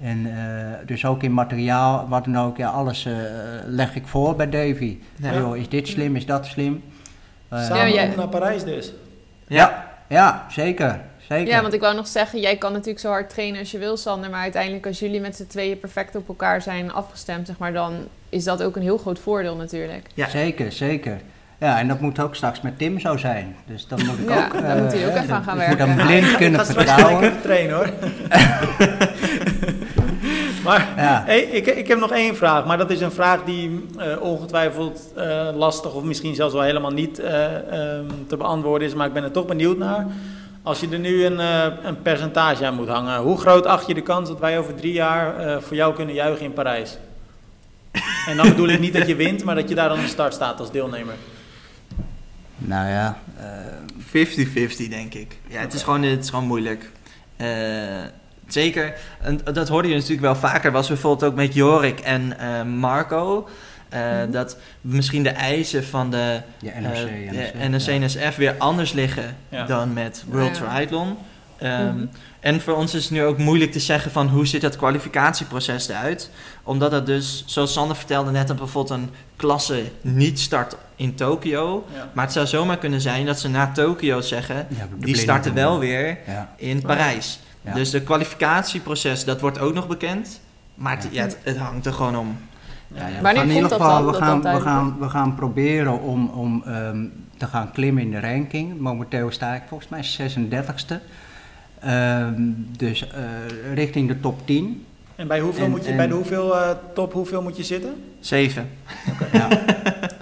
[0.00, 3.12] En eh, dus ook in materiaal, wat dan ook, ja, alles eh,
[3.66, 4.98] leg ik voor bij Davy.
[5.16, 5.34] Ja.
[5.34, 6.82] Joh, is dit slim, is dat slim?
[7.50, 8.92] Samen Ja, naar Parijs dus.
[9.46, 11.00] ja, ja, zeker.
[11.36, 11.52] Zeker.
[11.52, 13.96] Ja, want ik wou nog zeggen, jij kan natuurlijk zo hard trainen als je wil,
[13.96, 14.30] Sander.
[14.30, 17.94] Maar uiteindelijk, als jullie met z'n tweeën perfect op elkaar zijn afgestemd, zeg maar, dan
[18.28, 20.06] is dat ook een heel groot voordeel natuurlijk.
[20.14, 20.28] Ja.
[20.28, 21.20] Zeker, zeker.
[21.58, 23.56] Ja, en dat moet ook straks met Tim zo zijn.
[23.66, 24.52] Dus dan moet ik Ja, ook...
[24.52, 25.96] daar eh, moet hij ook hè, even aan gaan ik moet werken.
[25.96, 27.22] hem blind Ik kunnen ga vertrouwen.
[27.24, 27.88] even trainen hoor.
[30.64, 31.22] maar Ja.
[31.26, 35.12] hey, ik, ik heb nog één vraag, maar dat is een vraag die eh, ongetwijfeld
[35.16, 39.12] eh, lastig of misschien zelfs wel helemaal niet eh, ehm, te beantwoorden is, maar ik
[39.12, 40.06] ben er toch benieuwd naar.
[40.62, 43.94] Als je er nu een, eh, een percentage aan moet hangen, hoe groot acht je
[43.94, 46.98] de kans dat wij over drie jaar eh, voor jou kunnen juichen in Parijs?
[48.26, 50.34] En dan bedoel ik niet dat je wint, maar dat je daar aan de start
[50.34, 51.14] staat als deelnemer.
[52.56, 53.46] Nou ja, eh,
[53.98, 55.36] 50-50 denk ik.
[55.46, 56.90] Ja, het, is gewoon, het is gewoon moeilijk.
[57.36, 57.48] Eh,
[58.46, 62.62] zeker, en dat hoorde je natuurlijk wel vaker, was bijvoorbeeld ook met Jorik en eh,
[63.90, 64.30] Eh, Mhm.
[64.30, 66.94] Dat misschien de eisen van de eh, NOC,
[67.52, 69.64] de NOC, NSF weer anders liggen Ja.
[69.66, 70.64] dan met World Ja.
[70.64, 71.16] Triathlon.
[71.58, 72.04] Ehm, Mhm.
[72.40, 75.88] En voor ons is het nu ook moeilijk te zeggen van hoe ziet dat kwalificatieproces
[75.88, 76.30] eruit.
[76.62, 81.86] Omdat het dus, zoals Sander vertelde net, dat bijvoorbeeld een klasse niet start in Tokio.
[81.94, 82.08] Ja.
[82.12, 85.70] Maar het zou zomaar kunnen zijn dat ze na Tokio zeggen, Ja, die starten wel
[85.70, 85.80] doen.
[85.80, 87.40] weer Ja, in Parijs.
[87.62, 87.74] Ja.
[87.74, 90.40] Dus de kwalificatieproces, dat wordt ook nog bekend.
[90.74, 91.08] Maar het, Ja.
[91.10, 92.38] ja, het, het hangt er gewoon om.
[92.94, 93.14] Ja, ja.
[93.16, 95.34] We Wanneer gaan in komt ieder dat geval, dan, we gaan, we, gaan, we gaan
[95.34, 97.04] proberen om, om ehm,
[97.36, 98.78] te gaan klimmen in de ranking.
[98.80, 100.94] Momenteel sta ik volgens mij 36ste.
[101.80, 102.34] Ehm,
[102.76, 103.22] dus eh,
[103.74, 104.86] richting de top 10.
[105.16, 107.62] En bij hoeveel En- moet je, en- bij de hoeveel, eh, top hoeveel moet je
[107.64, 108.02] zitten?
[108.20, 108.68] Zeven.
[109.32, 109.48] Ja.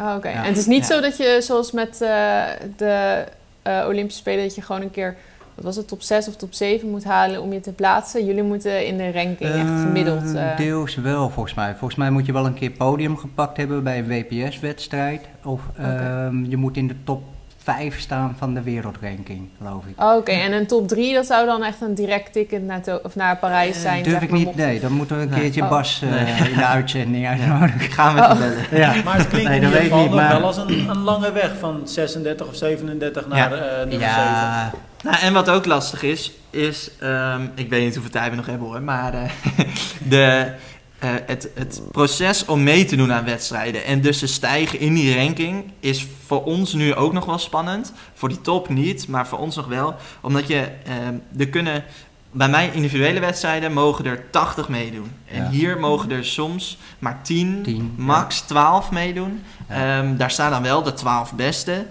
[0.00, 0.34] Oh, Oké, Ja.
[0.42, 0.94] en het is niet Ja.
[0.94, 2.42] zo dat je, zoals met eh,
[2.76, 3.24] de
[3.62, 5.16] eh, Olympische Spelen, dat je gewoon een keer,
[5.58, 8.24] wat was het, top 6 of top 7 moet halen om je te plaatsen.
[8.26, 10.34] Jullie moeten in de ranking echt gemiddeld.
[10.34, 11.70] Eh, eh, deels wel, volgens mij.
[11.70, 15.20] Volgens mij moet je wel een keer podium gepakt hebben bij een WPS-wedstrijd.
[15.44, 17.22] Of ehm, je moet in de top
[17.62, 20.02] 5 staan van de wereldranking, geloof ik.
[20.02, 23.00] oh, Oké, en een top 3, dat zou dan echt een direct ticket naar, To-
[23.02, 24.02] of naar Parijs Eh, zijn?
[24.02, 24.80] durf zeg ik niet, mocht- nee.
[24.80, 25.68] Dan moeten we een keertje Oh.
[25.68, 26.50] Bas eh, Nee.
[26.50, 27.80] in de uitzending uitnodigen.
[27.80, 28.38] Ik ga met Oh.
[28.38, 28.56] bellen.
[28.70, 28.94] Ja.
[29.04, 30.88] Maar het klinkt Nee, in dat ieder weet ik geval niet, maar- wel als een,
[30.88, 34.70] een lange weg van 36 of 37 naar eh nummer 7.
[35.04, 38.46] Nou, en wat ook lastig is, is, ehm, ik weet niet hoeveel tijd we nog
[38.46, 39.30] hebben hoor, maar eh,
[40.08, 40.52] de,
[40.98, 44.94] eh, het, het proces om mee te doen aan wedstrijden en dus te stijgen in
[44.94, 47.92] die ranking is voor ons nu ook nog wel spannend.
[48.14, 49.94] Voor die top niet, maar voor ons nog wel.
[50.20, 51.84] Omdat je, ehm, er kunnen,
[52.30, 55.10] bij mij individuele wedstrijden mogen er 80 meedoen.
[55.26, 55.50] En Ja.
[55.50, 59.42] hier mogen er soms maar 10, 10, max 12 meedoen.
[59.68, 59.98] Ja.
[59.98, 61.86] Ehm, daar staan dan wel de 12 beste.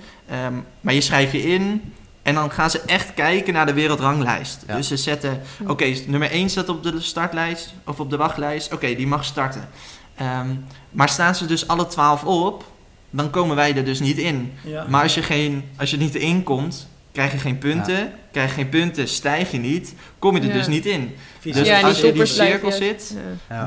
[0.81, 1.93] Maar je schrijf je in
[2.27, 4.63] en dan gaan ze echt kijken naar de wereldranglijst.
[4.67, 4.75] Ja.
[4.75, 8.73] Dus ze zetten, oké, nummer 1 staat op de startlijst of op de wachtlijst.
[8.73, 9.67] Oké, die mag starten.
[10.15, 10.47] Ehm,
[10.91, 12.65] maar staan ze dus alle 12 op,
[13.09, 14.53] dan komen wij er dus niet in.
[14.63, 14.85] Ja.
[14.89, 18.11] Maar als je, geen, als je niet erin komt, krijg je geen punten.
[18.31, 19.93] Krijg je geen punten, stijg je niet.
[20.19, 20.53] Kom je er Ja.
[20.53, 21.15] dus niet in.
[21.41, 23.15] Dus ja, als je in die cirkel zit,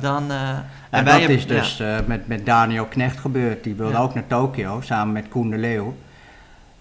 [0.00, 0.30] dan...
[0.30, 3.64] eh, En wij dat hebben- is dus eh, met, met Daniel Knecht gebeurd.
[3.64, 3.98] Die wilde Ja.
[3.98, 5.96] ook naar Tokio samen met Koen de Leeuw.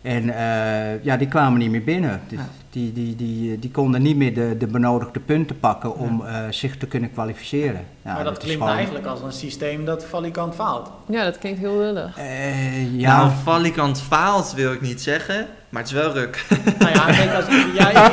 [0.01, 2.21] En eh, ja, die kwamen niet meer binnen.
[2.27, 2.45] Dus Ja.
[2.69, 6.77] die, die, die, die konden niet meer de, de benodigde punten pakken om eh, zich
[6.77, 7.81] te kunnen kwalificeren.
[8.05, 10.91] Ja, maar dat, klinkt gewoon- eigenlijk als een systeem dat valikant faalt.
[11.09, 12.17] Ja, dat klinkt heel lullig.
[12.17, 13.17] Eh, Ja.
[13.17, 16.45] Nou, valikant faalt wil ik niet zeggen, maar het is wel ruk.
[16.79, 17.91] nou ja, kijk, als, ja,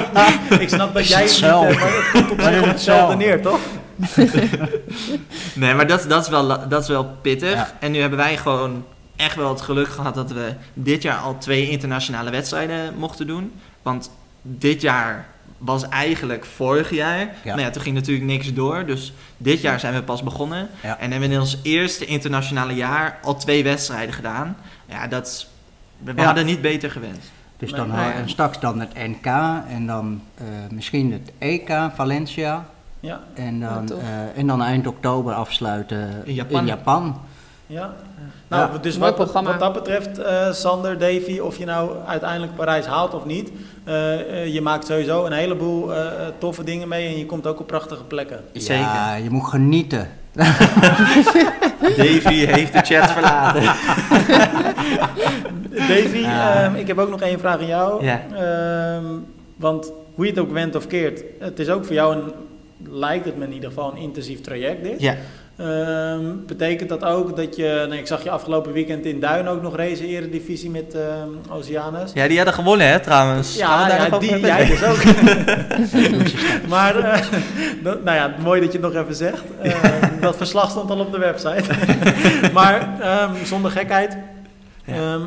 [0.50, 3.60] ik, ik snap dat jij het niet, maar het komt op zich hetzelfde neer, toch?
[5.54, 7.52] Nee, maar dat, dat, is, wel, dat is wel pittig.
[7.52, 7.70] Ja.
[7.80, 8.84] En nu hebben wij gewoon
[9.16, 13.52] echt wel het geluk gehad dat we dit jaar al twee internationale wedstrijden mochten doen.
[13.82, 14.10] Want
[14.42, 15.26] dit jaar
[15.58, 17.18] was eigenlijk vorig jaar.
[17.18, 17.34] Ja.
[17.44, 18.86] Nou ja, toen ging natuurlijk niks door.
[18.86, 20.68] Dus dit jaar zijn we pas begonnen.
[20.82, 20.98] Ja.
[20.98, 24.56] En hebben we in ons eerste internationale jaar al twee wedstrijden gedaan.
[24.86, 25.48] Ja, dat is,
[25.98, 26.24] we Ja.
[26.24, 27.30] hadden niet beter gewenst.
[27.58, 28.26] dus dan eh, ja.
[28.26, 29.26] straks dan het NK
[29.68, 32.66] en dan eh, misschien het EK Valencia.
[33.00, 36.60] Ja, En dan, eh, en dan eind oktober afsluiten In Japan.
[36.60, 37.20] In Japan.
[37.66, 37.94] ja.
[38.48, 38.78] Nou, Ja.
[38.78, 39.16] dus wat,
[39.58, 43.50] dat betreft, eh, Sander, Davy, of je nou uiteindelijk Parijs haalt of niet,
[43.84, 45.90] eh, eh, je maakt sowieso een heleboel
[46.38, 48.40] toffe dingen mee en je komt ook op prachtige plekken.
[48.52, 48.82] Zeker.
[48.82, 50.08] Ja, je moet genieten.
[51.96, 53.62] Davy heeft de chat verlaten.
[55.88, 56.62] Davy, Ja.
[56.64, 58.06] ehm, ik heb ook nog één vraag aan jou.
[58.06, 59.04] Ehm,
[59.56, 62.32] want hoe je het ook went of keert, het is ook voor jou een,
[62.90, 65.00] lijkt het me in ieder geval, een intensief traject dit.
[65.00, 65.14] Ja.
[65.58, 69.62] Ehm, betekent dat ook dat je, nou, ik zag je afgelopen weekend in Duin ook
[69.62, 72.10] nog racen, eredivisie met ehm Oceanus.
[72.14, 73.56] ja, die hadden gewonnen hè trouwens.
[73.56, 75.02] Ja, daar ja nog die, jij dus ook.
[76.74, 77.20] maar, eh,
[77.82, 79.42] dat- nou ja, mooi dat je het nog even zegt.
[79.62, 79.72] Eh,
[80.20, 81.64] dat verslag stond al op de website.
[82.52, 84.16] maar ehm, zonder gekheid,
[84.84, 84.94] Ja.
[84.94, 85.20] ehm,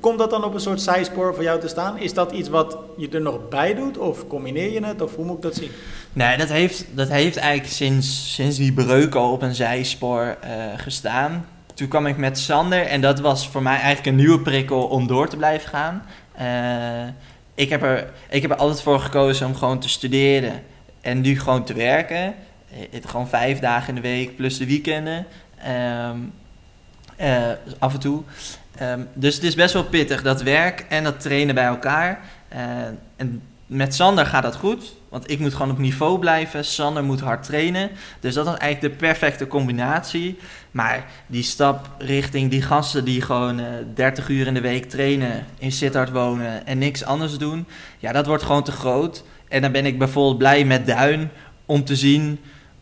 [0.00, 1.98] komt dat dan op een soort zijspoor voor jou te staan?
[1.98, 3.98] Is dat iets wat je er nog bij doet?
[3.98, 5.02] Of combineer je het?
[5.02, 5.70] Of hoe moet ik dat zien?
[6.12, 10.50] Nee, dat heeft, dat heeft eigenlijk sinds, sinds die breuk al op een zijspoor eh,
[10.76, 11.46] gestaan.
[11.74, 15.06] Toen kwam ik met Sander en dat was voor mij eigenlijk een nieuwe prikkel om
[15.06, 16.02] door te blijven gaan.
[16.32, 17.12] Eh,
[17.54, 20.62] ik, heb er, ik heb er altijd voor gekozen om gewoon te studeren
[21.00, 22.34] en nu gewoon te werken.
[22.70, 25.26] Eh, Het, gewoon vijf dagen in de week plus de weekenden.
[25.62, 26.18] Ehm,
[27.16, 28.22] eh, af en toe.
[28.78, 32.20] Ehm, dus het is best wel pittig, dat werk en dat trainen bij elkaar.
[32.48, 32.60] Eh,
[33.16, 36.64] en met Sander gaat dat goed, want ik moet gewoon op niveau blijven.
[36.64, 37.90] Sander moet hard trainen.
[38.20, 40.38] Dus dat is eigenlijk de perfecte combinatie.
[40.70, 45.46] Maar die stap richting die gasten die gewoon eh 30 uur in de week trainen,
[45.58, 47.66] in Sittard wonen en niks anders doen,
[47.98, 49.24] ja, dat wordt gewoon te groot.
[49.48, 51.30] En dan ben ik bijvoorbeeld blij met Duin
[51.66, 52.38] om te zien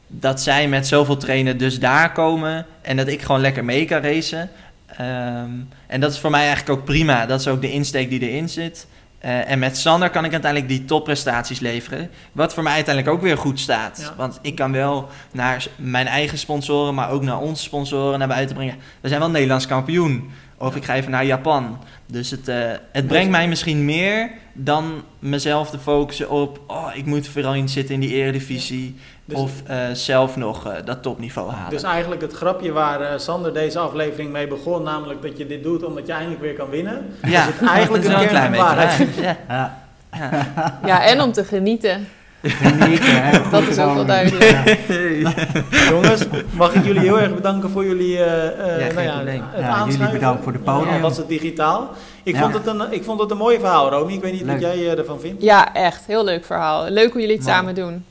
[0.06, 4.02] dat zij met zoveel trainen dus daar komen en dat ik gewoon lekker mee kan
[4.02, 4.50] racen.
[4.86, 5.50] Ehm,
[5.86, 7.26] en dat is voor mij eigenlijk ook prima.
[7.26, 8.86] Dat is ook de insteek die erin zit.
[9.18, 12.10] Eh, en met Sander kan ik uiteindelijk die topprestaties leveren.
[12.32, 13.98] Wat voor mij uiteindelijk ook weer goed staat.
[14.00, 14.14] Ja.
[14.16, 18.56] Want ik kan wel naar mijn eigen sponsoren, maar ook naar onze sponsoren naar buiten
[18.56, 18.76] brengen.
[19.00, 20.30] We zijn wel Nederlands kampioen.
[20.58, 21.78] Of ik ga even naar Japan.
[22.06, 22.56] Dus het, eh,
[22.92, 26.60] het brengt mij misschien meer dan mezelf te focussen op...
[26.66, 28.96] Oh, ik moet vooral in zitten in die eredivisie.
[29.24, 31.70] Dus- of eh, zelf nog eh, dat topniveau halen.
[31.70, 35.84] Dus eigenlijk het grapje waar Sander deze aflevering mee begon, namelijk dat je dit doet
[35.84, 37.06] omdat je eindelijk weer kan winnen.
[37.22, 39.14] ja, is het eigenlijk dat is een waarheid.
[39.14, 39.24] waar.
[39.24, 39.36] Ja.
[39.48, 39.84] Ja,
[40.18, 40.80] Ja.
[40.86, 42.06] Ja, en om te genieten.
[42.54, 43.40] Hè.
[43.50, 44.50] Dat is ook wel duidelijk.
[44.50, 45.32] Ja.
[45.90, 49.06] Jongens, mag ik jullie heel erg bedanken voor jullie eh, eh, geen nou
[49.58, 50.94] ja, het jullie bedankt voor de podium.
[50.94, 51.90] Ja, was het digitaal.
[52.22, 52.40] Ik, Ja.
[52.40, 54.12] vond het een, ik vond het een mooi verhaal, Romy.
[54.12, 55.42] Ik weet niet wat jij eh, ervan vindt.
[55.42, 56.02] Ja, echt.
[56.06, 56.88] Heel leuk verhaal.
[56.90, 57.56] Leuk hoe jullie het Mooi.
[57.56, 58.04] samen doen.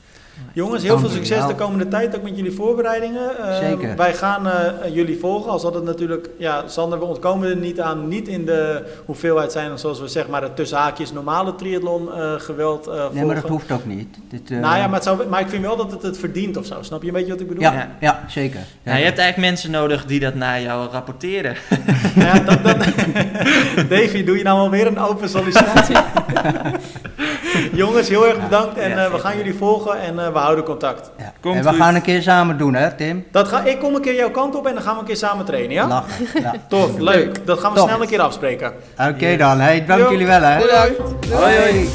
[0.52, 3.38] Jongens, heel veel succes de komende tijd ook met jullie voorbereidingen.
[3.38, 3.96] Eh, Zeker.
[3.96, 5.50] Wij gaan eh, jullie volgen.
[5.50, 8.08] Al zal het natuurlijk, ja, Sander, we ontkomen er niet aan.
[8.08, 12.32] Niet in de hoeveelheid zijn, zoals we zeg maar het tussen haakjes normale triathlon eh,
[12.36, 13.26] geweld eh Nee, volgen.
[13.26, 14.16] maar dat hoeft ook niet.
[14.28, 16.66] Dit, Nou ja, maar, het zou, maar ik vind wel dat het het verdient of
[16.66, 16.74] zo.
[16.80, 17.62] Snap je een beetje wat ik bedoel?
[17.62, 17.96] ja, Ja.
[18.00, 18.24] ja.
[18.28, 18.60] zeker.
[18.82, 21.56] Nou, je hebt eigenlijk mensen nodig die dat naar jou rapporteren.
[22.14, 22.76] Ja, dat, dat,
[23.90, 25.96] Davy, doe je nou alweer een open sollicitatie?
[27.72, 31.10] Jongens, heel erg bedankt en Ja, eh, we gaan jullie volgen en we houden contact.
[31.18, 31.32] Ja.
[31.40, 31.78] Komt en we goed.
[31.78, 33.26] gaan een keer samen doen, hè, Tim?
[33.30, 35.16] Dat ga, ik kom een keer jouw kant op en dan gaan we een keer
[35.16, 35.86] samen trainen, ja?
[35.86, 36.42] Lachen.
[36.42, 36.54] Ja.
[36.68, 37.46] Tof, leuk.
[37.46, 37.88] Dat gaan we Top.
[37.88, 38.72] snel een keer afspreken.
[39.10, 40.10] Oké dan, hey, dank Jo.
[40.10, 40.58] jullie wel, hè?
[40.60, 40.96] Bedankt.
[41.28, 41.34] Doei.
[41.42, 41.88] Hoi, hoi.